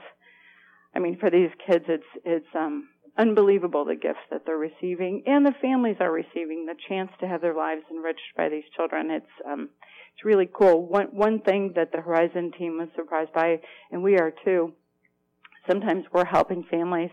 I 0.95 0.99
mean, 1.01 1.19
for 1.19 1.31
these 1.31 1.51
kids, 1.67 1.85
it's 1.89 2.05
it's 2.25 2.55
um, 2.55 2.89
unbelievable 3.19 3.85
the 3.85 3.97
gifts 3.97 4.27
that 4.31 4.43
they're 4.47 4.57
receiving, 4.57 5.23
and 5.27 5.45
the 5.45 5.55
families 5.61 5.97
are 6.01 6.13
receiving 6.13 6.67
the 6.67 6.77
chance 6.89 7.11
to 7.21 7.27
have 7.27 7.41
their 7.41 7.55
lives 7.55 7.83
enriched 7.91 8.37
by 8.37 8.49
these 8.49 8.65
children. 8.77 9.11
It's 9.11 9.27
um, 9.47 9.71
it's 10.15 10.25
really 10.25 10.49
cool. 10.53 10.87
One 10.87 11.07
one 11.07 11.41
thing 11.41 11.73
that 11.77 11.93
the 11.93 12.01
Horizon 12.01 12.53
team 12.57 12.79
was 12.79 12.89
surprised 12.95 13.33
by, 13.33 13.61
and 13.91 14.03
we 14.03 14.19
are 14.19 14.33
too. 14.45 14.73
Sometimes 15.69 16.05
we're 16.13 16.27
helping 16.27 16.65
families 16.71 17.11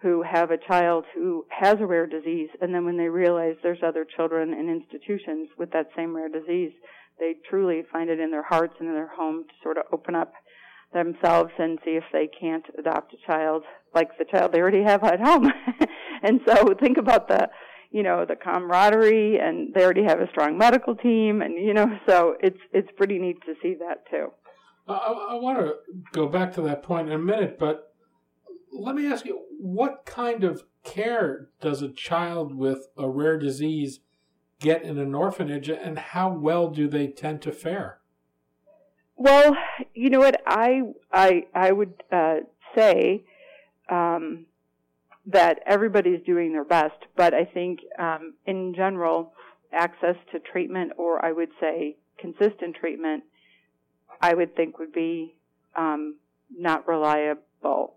who 0.00 0.22
have 0.22 0.50
a 0.50 0.58
child 0.58 1.04
who 1.14 1.46
has 1.48 1.76
a 1.78 1.86
rare 1.86 2.06
disease, 2.06 2.48
and 2.60 2.74
then 2.74 2.84
when 2.84 2.96
they 2.96 3.08
realize 3.08 3.54
there's 3.62 3.82
other 3.86 4.04
children 4.16 4.52
in 4.52 4.68
institutions 4.68 5.48
with 5.56 5.70
that 5.70 5.86
same 5.96 6.16
rare 6.16 6.28
disease, 6.28 6.72
they 7.20 7.34
truly 7.48 7.84
find 7.92 8.10
it 8.10 8.18
in 8.18 8.32
their 8.32 8.42
hearts 8.42 8.74
and 8.80 8.88
in 8.88 8.94
their 8.94 9.14
home 9.14 9.44
to 9.44 9.54
sort 9.62 9.78
of 9.78 9.84
open 9.92 10.16
up 10.16 10.32
themselves 10.92 11.50
and 11.58 11.78
see 11.84 11.92
if 11.92 12.04
they 12.12 12.28
can't 12.28 12.64
adopt 12.78 13.14
a 13.14 13.26
child 13.26 13.62
like 13.94 14.16
the 14.18 14.24
child 14.24 14.52
they 14.52 14.60
already 14.60 14.82
have 14.82 15.02
at 15.04 15.20
home. 15.20 15.50
and 16.22 16.40
so 16.46 16.74
think 16.80 16.98
about 16.98 17.28
the 17.28 17.48
you 17.92 18.02
know 18.02 18.24
the 18.26 18.34
camaraderie 18.34 19.38
and 19.38 19.72
they 19.74 19.84
already 19.84 20.02
have 20.02 20.20
a 20.20 20.28
strong 20.30 20.56
medical 20.58 20.96
team 20.96 21.42
and 21.42 21.54
you 21.54 21.74
know 21.74 21.86
so 22.08 22.34
it's 22.40 22.58
it's 22.72 22.88
pretty 22.96 23.18
neat 23.18 23.36
to 23.44 23.54
see 23.62 23.74
that 23.74 24.04
too 24.10 24.28
i, 24.88 24.94
I 24.94 25.34
want 25.34 25.58
to 25.58 25.74
go 26.12 26.26
back 26.26 26.54
to 26.54 26.62
that 26.62 26.82
point 26.82 27.08
in 27.08 27.14
a 27.14 27.18
minute 27.18 27.58
but 27.58 27.94
let 28.72 28.94
me 28.94 29.06
ask 29.06 29.26
you 29.26 29.42
what 29.60 30.06
kind 30.06 30.42
of 30.42 30.64
care 30.82 31.50
does 31.60 31.82
a 31.82 31.88
child 31.88 32.54
with 32.54 32.88
a 32.96 33.08
rare 33.08 33.38
disease 33.38 34.00
get 34.58 34.82
in 34.82 34.98
an 34.98 35.14
orphanage 35.14 35.68
and 35.68 35.98
how 35.98 36.32
well 36.32 36.70
do 36.70 36.88
they 36.88 37.06
tend 37.08 37.42
to 37.42 37.52
fare 37.52 37.98
well 39.22 39.56
you 39.94 40.10
know 40.10 40.18
what 40.18 40.40
i 40.46 40.82
i 41.12 41.44
i 41.54 41.70
would 41.70 41.94
uh, 42.10 42.38
say 42.76 43.22
um, 43.88 44.46
that 45.26 45.60
everybody's 45.66 46.22
doing 46.24 46.52
their 46.52 46.64
best, 46.64 46.96
but 47.16 47.34
I 47.34 47.44
think 47.44 47.80
um, 47.98 48.34
in 48.46 48.74
general, 48.74 49.32
access 49.72 50.16
to 50.32 50.38
treatment, 50.40 50.92
or 50.96 51.24
I 51.24 51.32
would 51.32 51.50
say 51.60 51.96
consistent 52.18 52.76
treatment, 52.76 53.24
I 54.20 54.34
would 54.34 54.56
think 54.56 54.78
would 54.78 54.92
be 54.92 55.34
um, 55.76 56.16
not 56.50 56.88
reliable. 56.88 57.96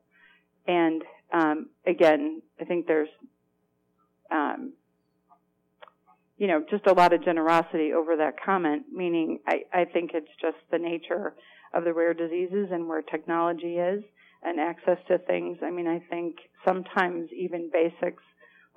And 0.67 1.03
um, 1.33 1.69
again, 1.85 2.41
I 2.59 2.65
think 2.65 2.87
there's, 2.87 3.09
um, 4.31 4.73
you 6.37 6.47
know, 6.47 6.63
just 6.69 6.87
a 6.87 6.93
lot 6.93 7.13
of 7.13 7.23
generosity 7.23 7.93
over 7.93 8.15
that 8.17 8.35
comment. 8.43 8.83
Meaning, 8.91 9.39
I, 9.47 9.63
I 9.73 9.85
think 9.85 10.11
it's 10.13 10.31
just 10.41 10.57
the 10.71 10.77
nature 10.77 11.33
of 11.73 11.83
the 11.83 11.93
rare 11.93 12.13
diseases 12.13 12.69
and 12.71 12.87
where 12.87 13.01
technology 13.01 13.75
is 13.75 14.03
and 14.43 14.59
access 14.59 14.97
to 15.07 15.17
things. 15.17 15.57
I 15.63 15.71
mean, 15.71 15.87
I 15.87 15.99
think 16.09 16.35
sometimes 16.65 17.29
even 17.35 17.69
basics 17.71 18.23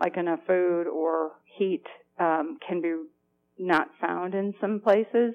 like 0.00 0.16
enough 0.16 0.40
food 0.46 0.86
or 0.86 1.32
heat 1.44 1.84
um, 2.18 2.58
can 2.66 2.80
be 2.80 2.94
not 3.58 3.88
found 4.00 4.34
in 4.34 4.54
some 4.60 4.80
places. 4.80 5.34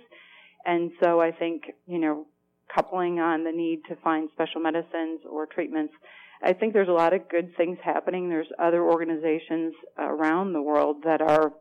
And 0.66 0.92
so 1.02 1.20
I 1.20 1.32
think, 1.32 1.64
you 1.86 2.00
know, 2.00 2.26
coupling 2.74 3.20
on 3.20 3.44
the 3.44 3.52
need 3.52 3.82
to 3.90 3.96
find 3.98 4.30
special 4.34 4.62
medicines 4.62 5.22
or 5.30 5.46
treatments, 5.46 5.94
I 6.42 6.54
think 6.54 6.74
there's 6.74 6.90
a 6.90 6.94
lot 6.94 7.14
of 7.14 7.30
good 7.30 7.56
things 7.56 7.78
happening. 7.84 8.30
There's 8.30 8.48
other 8.60 8.82
organizations 8.82 9.74
around 9.98 10.54
the 10.54 10.62
world 10.62 10.98
that 11.04 11.22
are 11.22 11.54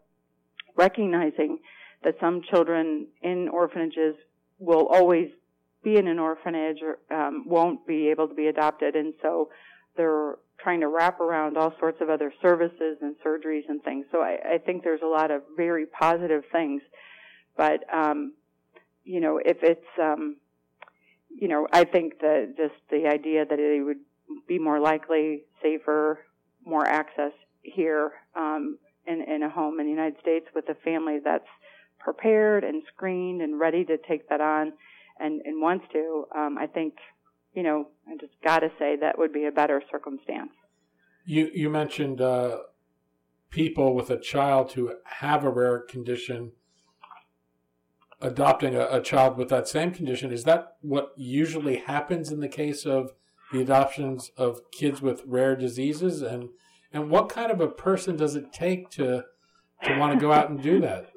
recognizing 0.76 1.58
that 2.04 2.14
some 2.20 2.42
children 2.50 3.06
in 3.22 3.48
orphanages 3.48 4.14
will 4.58 4.86
always 4.88 5.28
be 5.82 5.96
in 5.96 6.06
an 6.06 6.18
orphanage 6.18 6.78
or 6.82 6.98
um, 7.16 7.44
won't 7.46 7.86
be 7.86 8.08
able 8.08 8.28
to 8.28 8.34
be 8.34 8.46
adopted, 8.46 8.94
and 8.94 9.14
so 9.20 9.50
they're 9.96 10.36
trying 10.58 10.80
to 10.80 10.88
wrap 10.88 11.20
around 11.20 11.56
all 11.56 11.74
sorts 11.80 12.00
of 12.00 12.08
other 12.08 12.32
services 12.40 12.98
and 13.00 13.16
surgeries 13.24 13.68
and 13.68 13.82
things. 13.82 14.06
So 14.12 14.20
I, 14.20 14.54
I 14.54 14.58
think 14.58 14.84
there's 14.84 15.02
a 15.02 15.06
lot 15.08 15.30
of 15.30 15.42
very 15.56 15.86
positive 15.86 16.44
things, 16.52 16.82
but 17.56 17.82
um, 17.92 18.34
you 19.04 19.20
know, 19.20 19.40
if 19.44 19.58
it's 19.62 19.80
um, 20.00 20.36
you 21.28 21.48
know, 21.48 21.66
I 21.72 21.84
think 21.84 22.20
that 22.20 22.54
just 22.56 22.74
the 22.90 23.08
idea 23.08 23.44
that 23.44 23.58
it 23.58 23.82
would 23.84 23.98
be 24.46 24.58
more 24.58 24.78
likely, 24.78 25.42
safer, 25.62 26.20
more 26.64 26.86
access 26.86 27.32
here 27.62 28.12
um, 28.36 28.78
in, 29.06 29.22
in 29.22 29.42
a 29.42 29.50
home 29.50 29.80
in 29.80 29.86
the 29.86 29.92
United 29.92 30.20
States 30.20 30.46
with 30.54 30.68
a 30.68 30.74
family 30.74 31.18
that's 31.24 31.48
prepared 31.98 32.64
and 32.64 32.82
screened 32.94 33.40
and 33.42 33.58
ready 33.58 33.84
to 33.84 33.96
take 34.08 34.28
that 34.28 34.40
on 34.40 34.72
and, 35.18 35.40
and 35.44 35.60
wants 35.60 35.84
to, 35.92 36.24
um, 36.34 36.58
I 36.58 36.66
think, 36.66 36.94
you 37.54 37.62
know, 37.62 37.88
I 38.08 38.16
just 38.20 38.32
got 38.44 38.60
to 38.60 38.68
say 38.78 38.96
that 39.00 39.18
would 39.18 39.32
be 39.32 39.46
a 39.46 39.52
better 39.52 39.82
circumstance. 39.90 40.50
You 41.24 41.50
you 41.54 41.70
mentioned 41.70 42.20
uh, 42.20 42.58
people 43.50 43.94
with 43.94 44.10
a 44.10 44.18
child 44.18 44.72
who 44.72 44.92
have 45.04 45.44
a 45.44 45.50
rare 45.50 45.78
condition 45.78 46.52
adopting 48.20 48.74
a, 48.74 48.86
a, 48.90 49.00
child 49.00 49.36
with 49.36 49.48
that 49.48 49.68
same 49.68 49.90
condition. 49.90 50.32
Is 50.32 50.44
that 50.44 50.76
what 50.80 51.12
usually 51.16 51.76
happens 51.76 52.30
in 52.30 52.40
the 52.40 52.48
case 52.48 52.86
of 52.86 53.12
the 53.52 53.60
adoptions 53.60 54.30
of 54.36 54.60
kids 54.70 55.02
with 55.02 55.22
rare 55.26 55.56
diseases? 55.56 56.22
And 56.22 56.50
and 56.92 57.10
what 57.10 57.28
kind 57.28 57.50
of 57.50 57.60
a 57.60 57.68
person 57.68 58.16
does 58.16 58.36
it 58.36 58.52
take 58.52 58.90
to 58.90 59.24
to 59.84 59.98
want 59.98 60.14
to 60.14 60.20
go 60.20 60.32
out 60.32 60.50
and 60.50 60.62
do 60.62 60.80
that? 60.80 61.10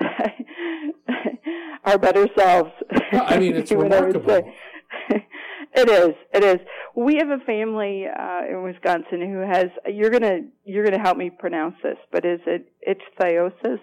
our 1.84 1.98
better 1.98 2.26
selves. 2.36 2.70
Well, 3.12 3.24
I 3.26 3.38
mean, 3.38 3.54
it's 3.54 3.70
remarkable. 3.72 4.52
it 5.10 5.88
is. 5.88 6.14
It 6.34 6.44
is. 6.44 6.58
We 6.94 7.16
have 7.16 7.28
a 7.28 7.44
family 7.44 8.06
uh, 8.06 8.42
in 8.48 8.62
Wisconsin 8.62 9.20
who 9.20 9.40
has. 9.40 9.66
You're 9.86 10.10
gonna 10.10 10.40
you're 10.64 10.84
gonna 10.84 11.02
help 11.02 11.16
me 11.16 11.30
pronounce 11.30 11.76
this, 11.82 11.98
but 12.10 12.24
is 12.24 12.40
it 12.46 12.72
ichthyosis? 12.86 13.80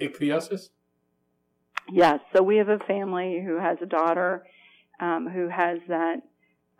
Ichthyosis. 0.00 0.70
Yes. 1.90 2.20
So 2.34 2.42
we 2.42 2.56
have 2.56 2.68
a 2.68 2.78
family 2.80 3.42
who 3.44 3.58
has 3.58 3.78
a 3.80 3.86
daughter 3.86 4.44
um, 5.00 5.28
who 5.32 5.48
has 5.48 5.78
that 5.88 6.22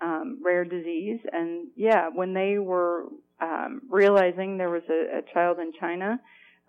um, 0.00 0.38
rare 0.44 0.64
disease, 0.64 1.20
and 1.32 1.68
yeah, 1.76 2.08
when 2.08 2.34
they 2.34 2.58
were 2.58 3.06
um, 3.40 3.82
realizing 3.88 4.56
there 4.56 4.70
was 4.70 4.82
a, 4.88 5.18
a 5.18 5.32
child 5.32 5.58
in 5.58 5.72
China 5.78 6.20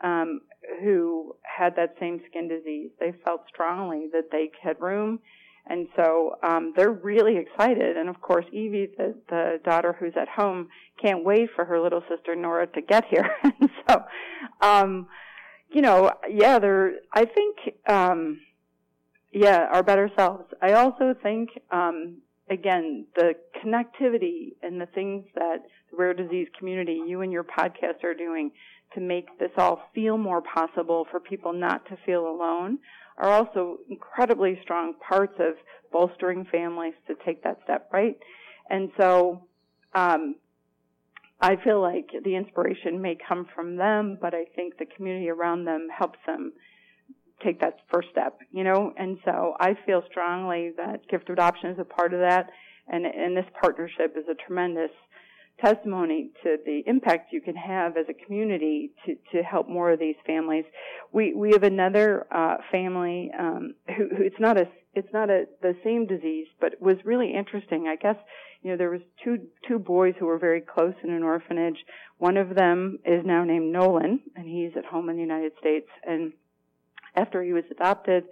um, 0.02 0.42
who 0.82 1.36
had 1.44 1.76
that 1.76 1.96
same 2.00 2.22
skin 2.30 2.48
disease. 2.48 2.90
They 3.00 3.14
felt 3.26 3.42
strongly 3.48 4.08
that 4.14 4.32
they 4.32 4.52
had 4.62 4.80
room, 4.80 5.20
and 5.68 5.88
so 5.96 6.36
um, 6.44 6.74
they're 6.76 6.92
really 6.92 7.38
excited. 7.38 7.98
And 7.98 8.10
of 8.10 8.22
course, 8.22 8.46
Evie, 8.52 8.90
the, 8.98 9.16
the 9.30 9.60
daughter 9.64 9.96
who's 10.00 10.14
at 10.20 10.28
home, 10.28 10.70
can't 11.02 11.24
wait 11.24 11.50
for 11.56 11.66
her 11.66 11.80
little 11.80 12.04
sister 12.10 12.36
Nora 12.36 12.68
to 12.68 12.82
get 12.82 13.06
here. 13.06 13.30
so, 13.90 14.04
um, 14.62 15.08
you 15.72 15.82
know, 15.82 16.12
yeah, 16.30 16.60
there. 16.60 16.94
I 17.14 17.26
think, 17.26 17.58
um, 17.88 18.42
yeah, 19.32 19.68
our 19.72 19.84
better 19.84 20.10
selves. 20.18 20.46
I 20.62 20.74
also 20.74 21.14
think, 21.22 21.50
um, 21.72 22.18
again, 22.50 23.06
the 23.16 23.34
connectivity 23.64 24.54
and 24.62 24.80
the 24.80 24.88
things 24.88 25.26
that 25.36 25.64
the 25.92 25.98
rare 25.98 26.14
disease 26.14 26.48
community, 26.58 27.02
you 27.08 27.22
and 27.22 27.32
your 27.32 27.44
podcast 27.44 28.04
are 28.04 28.14
doing 28.14 28.52
to 28.94 29.02
make 29.02 29.38
this 29.40 29.52
all 29.58 29.82
feel 29.94 30.18
more 30.18 30.42
possible 30.42 31.06
for 31.12 31.20
people 31.20 31.54
not 31.54 31.86
to 31.88 31.98
feel 32.06 32.28
alone 32.28 32.80
are 33.18 33.30
also 33.30 33.78
incredibly 33.90 34.58
strong 34.64 34.94
parts 35.08 35.36
of 35.40 35.54
bolstering 35.92 36.46
families 36.52 36.94
to 37.08 37.14
take 37.26 37.44
that 37.44 37.60
step, 37.64 37.90
right? 37.92 38.18
And 38.70 38.90
so, 39.00 39.44
um, 39.94 40.36
I 41.42 41.56
feel 41.64 41.82
like 41.82 42.10
the 42.24 42.36
inspiration 42.36 43.02
may 43.02 43.18
come 43.28 43.48
from 43.56 43.78
them, 43.78 44.18
but 44.20 44.34
I 44.34 44.46
think 44.56 44.78
the 44.78 44.86
community 44.86 45.30
around 45.30 45.66
them 45.66 45.88
helps 45.96 46.20
them 46.26 46.54
take 47.44 47.60
that 47.62 47.80
first 47.92 48.10
step, 48.12 48.40
you 48.52 48.64
know? 48.64 48.94
And 48.98 49.18
so 49.26 49.56
I 49.60 49.76
feel 49.86 50.04
strongly 50.10 50.72
that 50.78 51.08
gift 51.10 51.30
adoption 51.30 51.72
is 51.72 51.80
a 51.80 51.86
part 51.86 52.14
of 52.14 52.20
that. 52.20 52.50
And, 52.88 53.06
and 53.06 53.38
this 53.38 53.46
partnership 53.62 54.16
is 54.18 54.26
a 54.30 54.36
tremendous 54.48 54.92
testimony 55.64 56.32
to 56.44 56.58
the 56.66 56.82
impact 56.88 57.32
you 57.32 57.42
can 57.42 57.56
have 57.56 57.98
as 57.98 58.06
a 58.10 58.26
community 58.26 58.92
to, 59.06 59.16
to 59.32 59.44
help 59.44 59.68
more 59.68 59.92
of 59.92 60.00
these 60.00 60.16
families. 60.26 60.66
We 61.12 61.34
we 61.34 61.52
have 61.52 61.64
another 61.64 62.26
uh, 62.32 62.58
family 62.72 63.32
um, 63.38 63.76
who, 63.88 64.10
who 64.16 64.24
it's 64.24 64.40
not 64.40 64.58
a 64.58 64.68
it's 64.94 65.12
not 65.14 65.30
a 65.30 65.46
the 65.62 65.76
same 65.84 66.08
disease, 66.08 66.48
but 66.60 66.82
was 66.82 66.98
really 67.04 67.34
interesting. 67.34 67.88
I 67.88 67.96
guess 67.96 68.16
you 68.62 68.72
know 68.72 68.78
there 68.78 68.90
was 68.90 69.02
two 69.24 69.48
two 69.68 69.80
boys 69.80 70.14
who 70.20 70.26
were 70.26 70.40
very 70.40 70.62
close 70.62 70.96
in 71.04 71.12
an 71.12 71.24
orphanage. 71.24 71.78
One 72.18 72.38
of 72.38 72.56
them 72.56 73.00
is 73.06 73.26
now 73.26 73.44
named 73.44 73.72
Nolan, 73.72 74.22
and 74.36 74.48
he's 74.48 74.72
at 74.78 74.86
home 74.86 75.10
in 75.10 75.16
the 75.16 75.22
United 75.22 75.54
States. 75.60 75.88
And 76.06 76.34
after 77.16 77.44
he 77.44 77.54
was 77.54 77.64
adopted, 77.72 78.26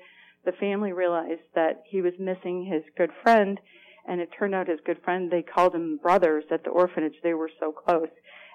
the 0.45 0.51
family 0.53 0.93
realized 0.93 1.41
that 1.55 1.83
he 1.85 2.01
was 2.01 2.13
missing 2.19 2.65
his 2.65 2.83
good 2.97 3.11
friend 3.23 3.59
and 4.07 4.21
it 4.21 4.29
turned 4.37 4.55
out 4.55 4.69
his 4.69 4.79
good 4.85 5.01
friend 5.03 5.29
they 5.29 5.41
called 5.41 5.75
him 5.75 5.99
brothers 6.01 6.45
at 6.51 6.63
the 6.63 6.69
orphanage. 6.69 7.15
They 7.21 7.33
were 7.33 7.51
so 7.59 7.71
close. 7.71 8.09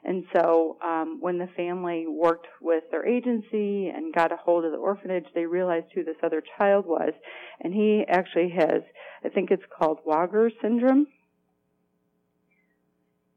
And 0.04 0.24
so 0.34 0.78
um 0.82 1.18
when 1.20 1.38
the 1.38 1.48
family 1.56 2.06
worked 2.08 2.46
with 2.60 2.84
their 2.90 3.06
agency 3.06 3.88
and 3.88 4.14
got 4.14 4.32
a 4.32 4.36
hold 4.36 4.64
of 4.64 4.72
the 4.72 4.78
orphanage 4.78 5.26
they 5.34 5.44
realized 5.46 5.86
who 5.94 6.02
this 6.02 6.16
other 6.22 6.42
child 6.58 6.86
was. 6.86 7.12
And 7.60 7.74
he 7.74 8.04
actually 8.08 8.50
has 8.56 8.82
i 9.24 9.28
think 9.28 9.50
it's 9.50 9.62
called 9.78 9.98
WAGR 10.06 10.50
syndrome. 10.62 11.06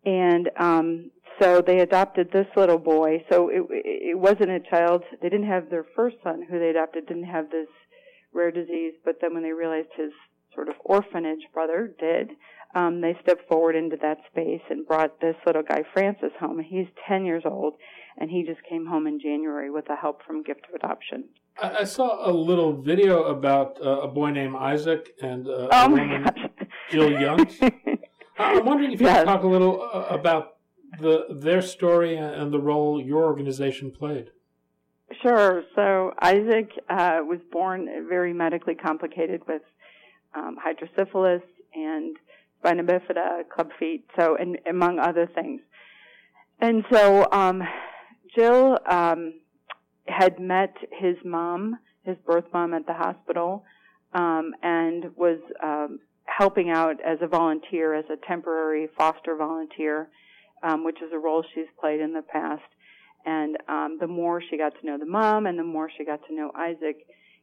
And 0.05 0.49
um 0.57 1.11
so 1.39 1.61
they 1.61 1.79
adopted 1.79 2.31
this 2.31 2.47
little 2.55 2.77
boy 2.77 3.23
so 3.31 3.49
it 3.49 3.63
it 3.69 4.19
wasn't 4.19 4.49
a 4.49 4.59
child 4.69 5.03
they 5.21 5.29
didn't 5.29 5.47
have 5.47 5.69
their 5.69 5.85
first 5.95 6.17
son 6.23 6.45
who 6.49 6.59
they 6.59 6.69
adopted 6.69 7.07
didn't 7.07 7.23
have 7.23 7.49
this 7.51 7.67
rare 8.33 8.51
disease 8.51 8.93
but 9.03 9.15
then 9.21 9.33
when 9.33 9.43
they 9.43 9.51
realized 9.51 9.89
his 9.95 10.11
sort 10.55 10.69
of 10.69 10.75
orphanage 10.83 11.41
brother 11.53 11.93
did, 11.99 12.31
um, 12.73 13.01
they 13.01 13.15
stepped 13.21 13.47
forward 13.47 13.75
into 13.75 13.97
that 14.01 14.17
space 14.31 14.61
and 14.69 14.87
brought 14.87 15.19
this 15.21 15.35
little 15.45 15.61
guy 15.61 15.83
Francis 15.93 16.31
home. 16.39 16.59
He's 16.59 16.87
10 17.07 17.25
years 17.25 17.43
old, 17.45 17.75
and 18.17 18.29
he 18.29 18.43
just 18.43 18.61
came 18.67 18.87
home 18.87 19.05
in 19.05 19.19
January 19.19 19.69
with 19.69 19.85
the 19.85 19.95
help 19.95 20.21
from 20.25 20.41
Gift 20.41 20.61
of 20.69 20.75
Adoption. 20.75 21.25
I, 21.61 21.77
I 21.79 21.83
saw 21.83 22.29
a 22.29 22.31
little 22.31 22.81
video 22.81 23.25
about 23.25 23.77
uh, 23.85 24.01
a 24.01 24.07
boy 24.07 24.31
named 24.31 24.55
Isaac 24.55 25.11
and 25.21 25.47
uh, 25.47 25.69
oh 25.71 25.85
a 25.85 25.89
woman, 25.89 26.25
Jill 26.89 27.11
Youngs. 27.11 27.59
I'm 28.37 28.65
wondering 28.65 28.91
if 28.91 28.99
you 28.99 29.07
yes. 29.07 29.19
could 29.19 29.25
talk 29.25 29.43
a 29.43 29.47
little 29.47 29.81
uh, 29.81 30.07
about 30.09 30.54
the 30.99 31.25
their 31.29 31.61
story 31.61 32.17
and 32.17 32.51
the 32.51 32.59
role 32.59 33.01
your 33.01 33.23
organization 33.25 33.91
played. 33.91 34.31
Sure. 35.21 35.63
So 35.75 36.13
Isaac 36.21 36.71
uh, 36.89 37.19
was 37.21 37.39
born 37.51 37.87
very 38.09 38.33
medically 38.33 38.75
complicated 38.75 39.41
with 39.47 39.61
um, 40.33 40.57
hydrocephalus 40.61 41.43
and 41.73 42.17
spina 42.59 42.83
bifida, 42.83 43.47
club 43.53 43.69
feet, 43.79 44.05
so 44.17 44.35
and 44.35 44.57
among 44.67 44.99
other 44.99 45.27
things. 45.27 45.61
And 46.59 46.83
so 46.91 47.27
um, 47.31 47.61
Jill 48.35 48.77
um, 48.89 49.33
had 50.07 50.39
met 50.39 50.75
his 50.91 51.15
mom, 51.23 51.77
his 52.03 52.17
birth 52.25 52.45
mom, 52.53 52.73
at 52.73 52.85
the 52.85 52.93
hospital, 52.93 53.63
um, 54.13 54.53
and 54.63 55.15
was 55.15 55.39
um, 55.63 55.99
helping 56.25 56.69
out 56.69 56.95
as 57.05 57.19
a 57.21 57.27
volunteer, 57.27 57.93
as 57.93 58.05
a 58.09 58.25
temporary 58.25 58.87
foster 58.97 59.35
volunteer, 59.35 60.09
um, 60.65 60.83
which 60.83 61.01
is 61.01 61.11
a 61.13 61.19
role 61.19 61.43
she's 61.53 61.67
played 61.79 62.01
in 62.01 62.13
the 62.13 62.23
past. 62.23 62.63
And 63.25 63.57
um, 63.67 63.97
the 63.99 64.07
more 64.07 64.41
she 64.41 64.57
got 64.57 64.73
to 64.79 64.85
know 64.85 64.97
the 64.97 65.05
mom, 65.05 65.45
and 65.45 65.57
the 65.57 65.63
more 65.63 65.89
she 65.95 66.05
got 66.05 66.19
to 66.27 66.35
know 66.35 66.51
Isaac, 66.55 66.97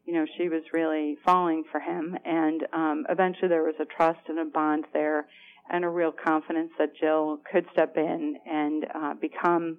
you 0.05 0.13
know, 0.15 0.27
she 0.37 0.49
was 0.49 0.63
really 0.73 1.17
falling 1.25 1.65
for 1.71 1.81
him. 1.81 2.17
And 2.25 2.67
um, 2.73 3.07
eventually 3.09 3.49
there 3.49 3.63
was 3.63 3.75
a 3.81 3.85
trust 3.85 4.21
and 4.29 4.39
a 4.39 4.45
bond 4.45 4.85
there 4.93 5.27
and 5.71 5.85
a 5.85 5.89
real 5.89 6.13
confidence 6.13 6.71
that 6.79 6.97
Jill 7.01 7.39
could 7.51 7.67
step 7.73 7.97
in 7.97 8.37
and 8.47 8.87
uh, 8.95 9.15
become 9.15 9.79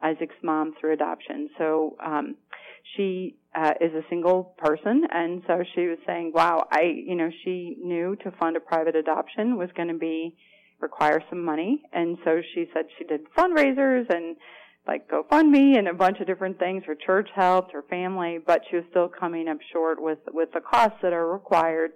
Isaac's 0.00 0.36
mom 0.42 0.74
through 0.80 0.92
adoption. 0.92 1.50
So 1.58 1.96
um, 2.04 2.36
she 2.96 3.36
uh, 3.54 3.72
is 3.80 3.92
a 3.94 4.02
single 4.08 4.54
person, 4.58 5.04
and 5.10 5.42
so 5.46 5.62
she 5.74 5.86
was 5.86 5.98
saying, 6.06 6.32
"Wow, 6.34 6.66
I, 6.70 6.82
you 6.82 7.14
know, 7.14 7.30
she 7.44 7.76
knew 7.82 8.16
to 8.22 8.30
fund 8.32 8.56
a 8.56 8.60
private 8.60 8.96
adoption 8.96 9.56
was 9.56 9.70
going 9.76 9.88
to 9.88 9.98
be 9.98 10.36
require 10.84 11.20
some 11.28 11.44
money, 11.44 11.82
and 11.92 12.16
so 12.24 12.40
she 12.54 12.66
said 12.72 12.84
she 12.96 13.04
did 13.04 13.22
fundraisers 13.36 14.08
and 14.14 14.36
like 14.86 15.08
GoFundMe 15.08 15.78
and 15.78 15.88
a 15.88 15.94
bunch 15.94 16.20
of 16.20 16.26
different 16.26 16.58
things. 16.58 16.84
Her 16.84 16.94
church 16.94 17.28
helped, 17.34 17.72
her 17.72 17.82
family, 17.88 18.38
but 18.46 18.60
she 18.70 18.76
was 18.76 18.84
still 18.90 19.08
coming 19.08 19.48
up 19.48 19.58
short 19.72 20.00
with 20.00 20.18
with 20.32 20.50
the 20.52 20.60
costs 20.60 20.98
that 21.02 21.12
are 21.12 21.26
required 21.32 21.92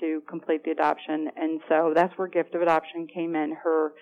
to 0.00 0.22
complete 0.28 0.64
the 0.64 0.70
adoption. 0.70 1.28
And 1.36 1.60
so 1.68 1.92
that's 1.94 2.16
where 2.16 2.28
Gift 2.28 2.54
of 2.54 2.62
Adoption 2.62 3.06
came 3.06 3.36
in. 3.36 3.56
Her 3.62 3.92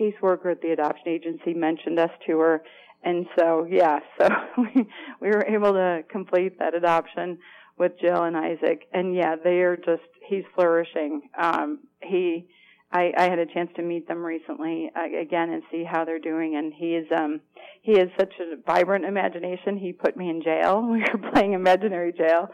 caseworker 0.00 0.52
at 0.52 0.62
the 0.62 0.70
adoption 0.70 1.08
agency 1.08 1.54
mentioned 1.54 1.98
us 1.98 2.10
to 2.26 2.38
her. 2.38 2.62
And 3.04 3.26
so, 3.38 3.66
yeah, 3.68 3.98
so 4.20 4.28
we, 4.56 4.86
we 5.20 5.28
were 5.28 5.44
able 5.46 5.72
to 5.72 6.02
complete 6.10 6.58
that 6.58 6.74
adoption 6.74 7.38
with 7.78 7.92
Jill 8.00 8.24
and 8.24 8.36
Isaac. 8.36 8.86
And 8.92 9.14
yeah, 9.14 9.36
they 9.42 9.60
are 9.60 9.76
just, 9.76 10.02
he's 10.28 10.44
flourishing. 10.54 11.22
Um, 11.38 11.80
he, 12.02 12.48
I, 12.92 13.12
I 13.16 13.22
had 13.30 13.38
a 13.38 13.46
chance 13.46 13.70
to 13.76 13.82
meet 13.82 14.06
them 14.06 14.22
recently 14.22 14.90
uh, 14.94 15.20
again 15.20 15.50
and 15.50 15.62
see 15.70 15.82
how 15.82 16.04
they're 16.04 16.18
doing. 16.18 16.56
And 16.56 16.72
he 16.74 16.94
is 16.94 17.06
um, 17.16 17.40
he 17.80 17.92
has 17.98 18.08
such 18.18 18.32
a 18.38 18.56
vibrant 18.66 19.04
imagination. 19.04 19.78
He 19.78 19.92
put 19.92 20.16
me 20.16 20.28
in 20.28 20.42
jail. 20.42 20.86
We 20.92 21.00
were 21.00 21.30
playing 21.32 21.54
imaginary 21.54 22.12
jail, 22.12 22.50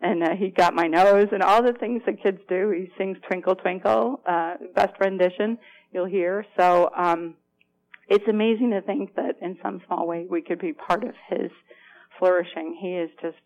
and 0.00 0.22
uh, 0.22 0.34
he 0.34 0.48
got 0.48 0.74
my 0.74 0.86
nose 0.86 1.28
and 1.30 1.42
all 1.42 1.62
the 1.62 1.74
things 1.74 2.02
that 2.06 2.22
kids 2.22 2.38
do. 2.48 2.70
He 2.70 2.90
sings 2.96 3.18
"Twinkle 3.28 3.56
Twinkle," 3.56 4.20
uh, 4.26 4.54
best 4.74 4.94
rendition 4.98 5.58
you'll 5.92 6.06
hear. 6.06 6.46
So 6.58 6.90
um, 6.96 7.34
it's 8.08 8.26
amazing 8.28 8.70
to 8.70 8.80
think 8.80 9.14
that 9.16 9.36
in 9.42 9.58
some 9.62 9.82
small 9.86 10.06
way 10.06 10.26
we 10.28 10.40
could 10.40 10.58
be 10.58 10.72
part 10.72 11.04
of 11.04 11.14
his 11.28 11.50
flourishing. 12.18 12.78
He 12.80 12.94
is 12.94 13.10
just 13.20 13.36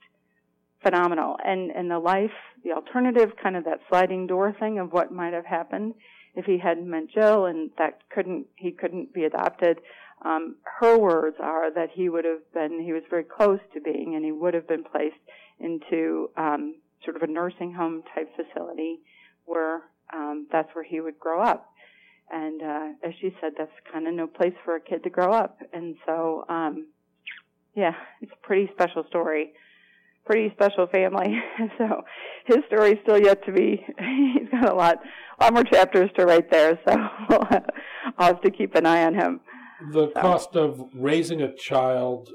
phenomenal. 0.84 1.36
And 1.44 1.72
and 1.72 1.90
the 1.90 1.98
life, 1.98 2.30
the 2.62 2.72
alternative, 2.72 3.32
kind 3.42 3.56
of 3.56 3.64
that 3.64 3.80
sliding 3.88 4.28
door 4.28 4.54
thing 4.60 4.78
of 4.78 4.92
what 4.92 5.12
might 5.12 5.32
have 5.32 5.46
happened 5.46 5.94
if 6.36 6.44
he 6.44 6.58
hadn't 6.58 6.88
met 6.88 7.08
Jill 7.08 7.46
and 7.46 7.70
that 7.78 7.98
couldn't 8.10 8.46
he 8.56 8.70
couldn't 8.70 9.12
be 9.12 9.24
adopted. 9.24 9.80
Um, 10.22 10.56
her 10.80 10.96
words 10.98 11.36
are 11.40 11.72
that 11.72 11.90
he 11.92 12.08
would 12.08 12.24
have 12.24 12.52
been 12.52 12.80
he 12.80 12.92
was 12.92 13.02
very 13.10 13.24
close 13.24 13.60
to 13.74 13.80
being 13.80 14.14
and 14.14 14.24
he 14.24 14.32
would 14.32 14.54
have 14.54 14.68
been 14.68 14.84
placed 14.84 15.16
into 15.58 16.30
um, 16.36 16.76
sort 17.04 17.16
of 17.16 17.22
a 17.22 17.26
nursing 17.26 17.72
home 17.72 18.02
type 18.14 18.30
facility 18.36 19.00
where 19.46 19.82
um, 20.12 20.46
that's 20.52 20.68
where 20.74 20.84
he 20.84 21.00
would 21.00 21.18
grow 21.18 21.42
up. 21.42 21.72
And 22.30 22.62
uh, 22.62 22.88
as 23.04 23.14
she 23.20 23.34
said, 23.40 23.52
that's 23.56 23.70
kind 23.90 24.06
of 24.06 24.14
no 24.14 24.26
place 24.26 24.54
for 24.64 24.76
a 24.76 24.80
kid 24.80 25.04
to 25.04 25.10
grow 25.10 25.32
up. 25.32 25.58
And 25.72 25.96
so, 26.04 26.44
um, 26.48 26.88
yeah, 27.74 27.92
it's 28.20 28.32
a 28.32 28.46
pretty 28.46 28.68
special 28.72 29.04
story 29.08 29.52
pretty 30.26 30.52
special 30.54 30.86
family. 30.88 31.40
so 31.78 32.02
his 32.44 32.58
story 32.66 32.92
is 32.92 32.98
still 33.02 33.18
yet 33.18 33.44
to 33.46 33.52
be. 33.52 33.84
He's 33.98 34.48
got 34.50 34.70
a 34.70 34.74
lot, 34.74 34.98
a 35.38 35.44
lot 35.44 35.54
more 35.54 35.64
chapters 35.64 36.10
to 36.18 36.26
write 36.26 36.50
there. 36.50 36.78
So 36.86 36.94
I'll 38.18 38.26
have 38.34 38.42
to 38.42 38.50
keep 38.50 38.74
an 38.74 38.84
eye 38.84 39.04
on 39.04 39.14
him. 39.14 39.40
The 39.92 40.10
so. 40.14 40.20
cost 40.20 40.56
of 40.56 40.88
raising 40.94 41.40
a 41.40 41.54
child 41.54 42.30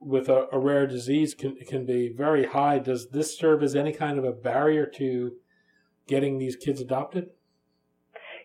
with 0.00 0.28
a, 0.28 0.46
a, 0.52 0.58
rare 0.58 0.86
disease 0.86 1.34
can 1.34 1.56
can 1.56 1.84
be 1.84 2.08
very 2.08 2.46
high. 2.46 2.78
Does 2.78 3.08
this 3.08 3.36
serve 3.36 3.62
as 3.62 3.74
any 3.74 3.92
kind 3.92 4.18
of 4.18 4.24
a 4.24 4.32
barrier 4.32 4.86
to 4.96 5.32
getting 6.06 6.38
these 6.38 6.56
kids 6.56 6.80
adopted? 6.80 7.30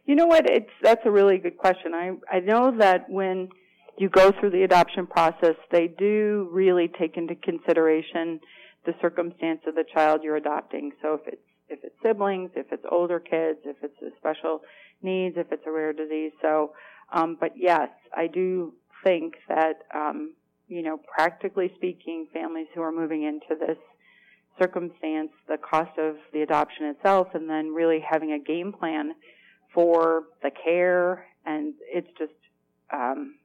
You 0.06 0.15
know 0.15 0.25
what? 0.25 0.49
It's 0.49 0.71
that's 0.82 1.01
a 1.06 1.12
really 1.12 1.38
good 1.38 1.58
question. 1.58 1.93
I 1.93 2.12
I 2.29 2.39
know 2.39 2.75
that 2.79 3.06
when 3.08 3.49
you 3.97 4.10
go 4.10 4.32
through 4.32 4.49
the 4.49 4.63
adoption 4.63 5.06
process, 5.06 5.56
they 5.71 5.88
do 5.88 6.49
really 6.51 6.91
take 6.99 7.15
into 7.15 7.36
consideration 7.36 8.39
the 8.85 8.93
circumstance 9.01 9.61
of 9.67 9.75
the 9.75 9.85
child 9.93 10.21
you're 10.23 10.35
adopting. 10.35 10.91
So 11.01 11.15
if 11.15 11.21
it's 11.27 11.41
if 11.69 11.79
it's 11.83 11.95
siblings, 12.03 12.51
if 12.55 12.71
it's 12.71 12.83
older 12.91 13.19
kids, 13.19 13.59
if 13.65 13.77
it's 13.81 13.99
a 14.01 14.15
special 14.17 14.61
needs, 15.01 15.37
if 15.37 15.51
it's 15.51 15.63
a 15.65 15.71
rare 15.71 15.93
disease. 15.93 16.31
So, 16.41 16.73
um, 17.11 17.37
but 17.39 17.51
yes, 17.55 17.89
I 18.15 18.27
do 18.27 18.73
think 19.03 19.35
that 19.47 19.83
um, 19.93 20.33
you 20.67 20.81
know, 20.81 20.97
practically 20.97 21.71
speaking, 21.75 22.27
families 22.33 22.67
who 22.73 22.81
are 22.81 22.91
moving 22.91 23.23
into 23.23 23.59
this 23.59 23.77
circumstance, 24.61 25.29
the 25.47 25.57
cost 25.57 25.97
of 25.97 26.15
the 26.31 26.41
adoption 26.41 26.85
itself, 26.85 27.27
and 27.33 27.49
then 27.49 27.73
really 27.73 27.99
having 27.99 28.31
a 28.31 28.39
game 28.39 28.71
plan 28.71 29.13
for 29.73 30.23
the 30.41 30.51
care, 30.51 31.25
and 31.45 31.73
it's 31.87 32.07
just 32.17 32.33
um, 32.91 33.35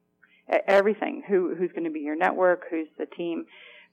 everything. 0.67 1.23
Who 1.29 1.55
who's 1.55 1.71
going 1.73 1.85
to 1.85 1.91
be 1.91 2.01
your 2.01 2.17
network? 2.17 2.65
Who's 2.71 2.89
the 2.99 3.07
team? 3.07 3.47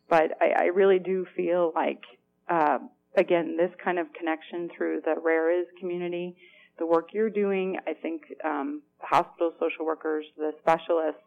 But 0.09 0.31
I, 0.41 0.63
I 0.63 0.63
really 0.65 0.99
do 0.99 1.25
feel 1.35 1.71
like, 1.75 2.01
uh, 2.49 2.79
again, 3.17 3.57
this 3.57 3.71
kind 3.83 3.99
of 3.99 4.07
connection 4.13 4.69
through 4.75 5.01
the 5.05 5.15
Rare 5.21 5.59
Is 5.59 5.67
community, 5.79 6.35
the 6.77 6.85
work 6.85 7.09
you're 7.13 7.29
doing. 7.29 7.77
I 7.87 7.93
think 7.93 8.23
um, 8.43 8.81
hospital 8.99 9.53
social 9.59 9.85
workers, 9.85 10.25
the 10.37 10.51
specialists 10.61 11.21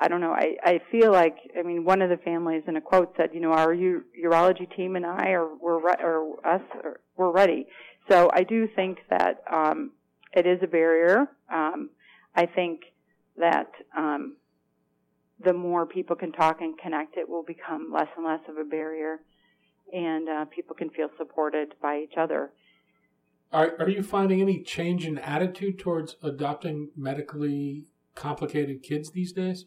I 0.00 0.06
don't 0.06 0.20
know. 0.20 0.32
I, 0.32 0.56
I 0.62 0.80
feel 0.92 1.10
like, 1.10 1.36
I 1.58 1.62
mean, 1.62 1.84
one 1.84 2.02
of 2.02 2.08
the 2.10 2.18
families 2.18 2.62
in 2.68 2.76
a 2.76 2.80
quote 2.80 3.14
said, 3.16 3.30
you 3.32 3.40
know, 3.40 3.52
our 3.52 3.74
u- 3.74 4.04
urology 4.24 4.74
team 4.76 4.94
and 4.94 5.04
I 5.04 5.30
are, 5.30 5.48
we're, 5.56 5.80
re- 5.80 6.02
or 6.02 6.36
us, 6.46 6.60
are, 6.84 7.00
we're 7.16 7.32
ready. 7.32 7.66
So 8.08 8.30
I 8.32 8.44
do 8.44 8.68
think 8.76 8.98
that, 9.10 9.42
um, 9.52 9.90
it 10.32 10.46
is 10.46 10.60
a 10.62 10.68
barrier. 10.68 11.26
Um, 11.52 11.90
I 12.36 12.46
think 12.46 12.82
that, 13.36 13.70
um, 13.96 14.36
the 15.44 15.52
more 15.52 15.86
people 15.86 16.16
can 16.16 16.32
talk 16.32 16.60
and 16.60 16.76
connect, 16.78 17.16
it 17.16 17.28
will 17.28 17.44
become 17.44 17.92
less 17.92 18.08
and 18.16 18.26
less 18.26 18.40
of 18.48 18.56
a 18.56 18.64
barrier, 18.64 19.20
and 19.92 20.28
uh, 20.28 20.44
people 20.46 20.74
can 20.74 20.90
feel 20.90 21.08
supported 21.16 21.74
by 21.80 22.00
each 22.00 22.16
other. 22.18 22.50
Are, 23.52 23.74
are 23.78 23.88
you 23.88 24.02
finding 24.02 24.40
any 24.40 24.62
change 24.62 25.06
in 25.06 25.16
attitude 25.18 25.78
towards 25.78 26.16
adopting 26.22 26.90
medically 26.96 27.84
complicated 28.14 28.82
kids 28.82 29.12
these 29.12 29.32
days? 29.32 29.66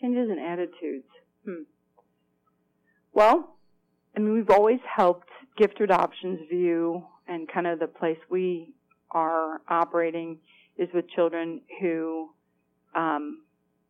Changes 0.00 0.28
in 0.30 0.38
attitudes. 0.38 1.06
Hmm. 1.46 1.62
Well, 3.14 3.56
I 4.16 4.20
mean, 4.20 4.34
we've 4.34 4.50
always 4.50 4.80
helped 4.84 5.28
Gift 5.56 5.80
Adoptions 5.80 6.40
view 6.50 7.04
and 7.28 7.48
kind 7.48 7.66
of 7.66 7.78
the 7.78 7.86
place 7.86 8.18
we 8.30 8.74
are 9.10 9.62
operating 9.68 10.38
is 10.76 10.88
with 10.92 11.08
children 11.10 11.60
who 11.80 12.30
um, 12.94 13.42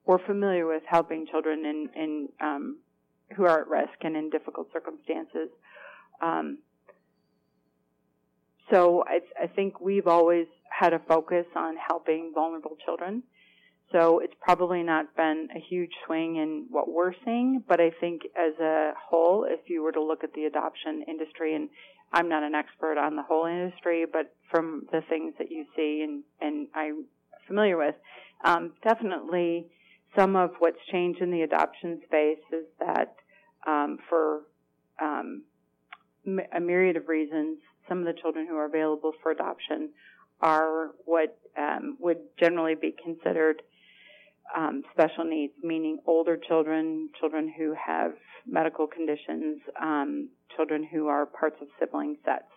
we're 0.04 0.24
familiar 0.26 0.66
with 0.66 0.82
helping 0.86 1.26
children 1.26 1.64
in, 1.64 1.88
in 1.94 2.28
um, 2.40 2.78
who 3.36 3.44
are 3.44 3.60
at 3.62 3.68
risk 3.68 3.94
and 4.02 4.16
in 4.16 4.30
difficult 4.30 4.68
circumstances. 4.72 5.48
Um, 6.20 6.58
so 8.70 9.04
I, 9.06 9.20
I 9.44 9.46
think 9.46 9.80
we've 9.80 10.06
always 10.06 10.46
had 10.70 10.92
a 10.92 10.98
focus 10.98 11.46
on 11.54 11.76
helping 11.76 12.32
vulnerable 12.34 12.76
children. 12.84 13.22
So 13.92 14.20
it's 14.20 14.34
probably 14.40 14.82
not 14.82 15.14
been 15.16 15.48
a 15.54 15.60
huge 15.60 15.90
swing 16.06 16.36
in 16.36 16.66
what 16.70 16.90
we're 16.90 17.12
seeing, 17.24 17.62
but 17.68 17.78
I 17.78 17.90
think 18.00 18.22
as 18.36 18.58
a 18.58 18.92
whole, 18.98 19.44
if 19.46 19.68
you 19.68 19.82
were 19.82 19.92
to 19.92 20.02
look 20.02 20.24
at 20.24 20.32
the 20.32 20.44
adoption 20.44 21.04
industry, 21.06 21.54
and 21.54 21.68
I'm 22.10 22.28
not 22.28 22.42
an 22.42 22.54
expert 22.54 22.96
on 22.96 23.16
the 23.16 23.22
whole 23.22 23.44
industry, 23.44 24.06
but 24.10 24.34
from 24.50 24.86
the 24.90 25.02
things 25.10 25.34
that 25.38 25.50
you 25.50 25.66
see 25.76 26.02
and, 26.02 26.22
and 26.40 26.68
I'm 26.74 27.04
familiar 27.46 27.76
with, 27.76 27.94
um, 28.44 28.72
definitely 28.82 29.66
some 30.16 30.36
of 30.36 30.50
what's 30.58 30.78
changed 30.90 31.20
in 31.20 31.30
the 31.30 31.42
adoption 31.42 32.00
space 32.04 32.42
is 32.52 32.66
that 32.78 33.14
um, 33.66 33.98
for 34.08 34.42
um, 35.00 35.42
a 36.54 36.60
myriad 36.60 36.96
of 36.96 37.08
reasons, 37.08 37.58
some 37.88 37.98
of 37.98 38.04
the 38.04 38.20
children 38.20 38.46
who 38.46 38.56
are 38.56 38.66
available 38.66 39.12
for 39.22 39.32
adoption 39.32 39.90
are 40.40 40.90
what 41.04 41.38
um, 41.56 41.96
would 42.00 42.18
generally 42.38 42.74
be 42.74 42.94
considered 43.02 43.62
um, 44.56 44.82
special 44.92 45.24
needs, 45.24 45.52
meaning 45.62 45.98
older 46.06 46.36
children, 46.36 47.08
children 47.18 47.52
who 47.56 47.74
have 47.74 48.12
medical 48.46 48.86
conditions, 48.86 49.60
um, 49.80 50.28
children 50.56 50.86
who 50.90 51.06
are 51.06 51.26
parts 51.26 51.56
of 51.62 51.68
sibling 51.78 52.16
sets. 52.24 52.50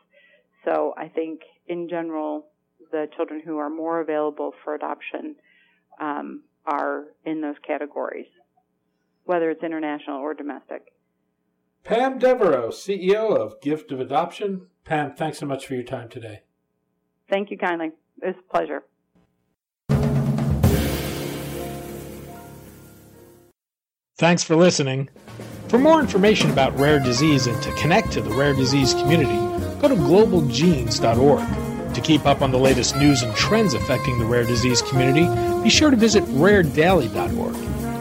So 0.66 0.94
I 0.98 1.08
think 1.08 1.42
in 1.68 1.88
general, 1.88 2.48
the 2.92 3.08
children 3.16 3.42
who 3.46 3.58
are 3.58 3.70
more 3.70 4.02
available 4.02 4.54
for 4.64 4.76
adoption 4.76 5.36
um, 6.02 6.44
are 6.66 7.06
in 7.26 7.42
those 7.42 7.56
categories, 7.66 8.28
whether 9.26 9.50
it's 9.50 9.64
international 9.64 10.18
or 10.18 10.34
domestic. 10.34 10.94
Pam 11.84 12.18
Devereaux, 12.18 12.70
CEO 12.70 13.38
of 13.38 13.62
Gift 13.62 13.92
of 13.92 14.00
Adoption. 14.00 14.68
Pam, 14.84 15.14
thanks 15.14 15.38
so 15.40 15.46
much 15.46 15.68
for 15.68 15.76
your 15.76 15.84
time 15.84 16.10
today. 16.10 16.42
Thank 17.30 17.52
you 17.52 17.58
kindly. 17.58 17.92
It 18.22 18.28
was 18.28 18.36
a 18.40 18.52
pleasure. 18.52 18.84
Thanks 24.18 24.44
for 24.44 24.56
listening. 24.56 25.10
For 25.68 25.78
more 25.78 26.00
information 26.00 26.50
about 26.50 26.78
rare 26.80 27.00
disease 27.00 27.48
and 27.48 27.62
to 27.64 27.72
connect 27.74 28.12
to 28.14 28.22
the 28.22 28.30
rare 28.32 28.54
disease 28.54 28.94
community, 28.94 29.36
go 29.82 29.90
to 29.90 29.96
globalgenes.org. 29.96 31.65
To 31.96 32.02
keep 32.02 32.26
up 32.26 32.42
on 32.42 32.52
the 32.52 32.58
latest 32.58 32.98
news 32.98 33.22
and 33.24 33.34
trends 33.38 33.74
affecting 33.74 34.20
the 34.20 34.26
rare 34.26 34.44
disease 34.44 34.82
community, 34.82 35.30
be 35.64 35.70
sure 35.70 35.90
to 35.90 35.96
visit 35.96 36.26
raredaily.org. 36.26 37.56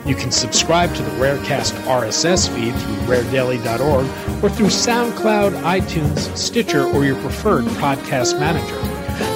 You 0.04 0.16
can 0.16 0.32
subscribe 0.32 0.92
to 0.96 1.02
the 1.02 1.10
Rarecast 1.12 1.72
RSS 1.84 2.48
feed 2.52 2.74
through 2.74 2.96
raredaily.org 3.06 4.42
or 4.42 4.50
through 4.50 4.66
SoundCloud, 4.66 5.62
iTunes, 5.62 6.36
Stitcher, 6.36 6.82
or 6.84 7.04
your 7.04 7.14
preferred 7.20 7.66
podcast 7.66 8.40
manager. 8.40 8.74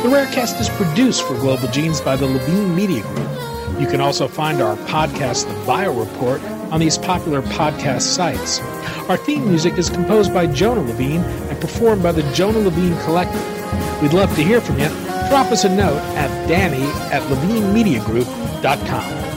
The 0.03 0.09
Rarecast 0.09 0.61
is 0.61 0.69
produced 0.71 1.23
for 1.23 1.35
Global 1.35 1.69
Genes 1.69 2.01
by 2.01 2.17
the 2.17 2.27
Levine 2.27 2.75
Media 2.75 3.03
Group. 3.03 3.81
You 3.81 3.87
can 3.87 4.01
also 4.01 4.27
find 4.27 4.61
our 4.61 4.77
podcast, 4.89 5.47
The 5.47 5.67
Bio 5.67 5.93
Report, 5.93 6.43
on 6.73 6.81
these 6.81 6.99
popular 6.99 7.43
podcast 7.43 8.03
sites. 8.03 8.59
Our 9.09 9.17
theme 9.17 9.49
music 9.49 9.79
is 9.79 9.89
composed 9.89 10.35
by 10.35 10.49
Jonah 10.49 10.83
Levine 10.83 11.23
and 11.23 11.61
performed 11.61 12.03
by 12.03 12.11
the 12.11 12.25
Jonah 12.33 12.59
Levine 12.59 12.99
Collective. 13.05 13.58
We'd 14.03 14.13
love 14.13 14.35
to 14.37 14.43
hear 14.43 14.61
from 14.61 14.79
you. 14.79 14.89
Drop 15.29 15.51
us 15.53 15.65
a 15.65 15.69
note 15.69 16.01
at 16.17 16.49
danny 16.49 16.85
at 17.13 17.23
levinemediagroup.com. 17.23 19.28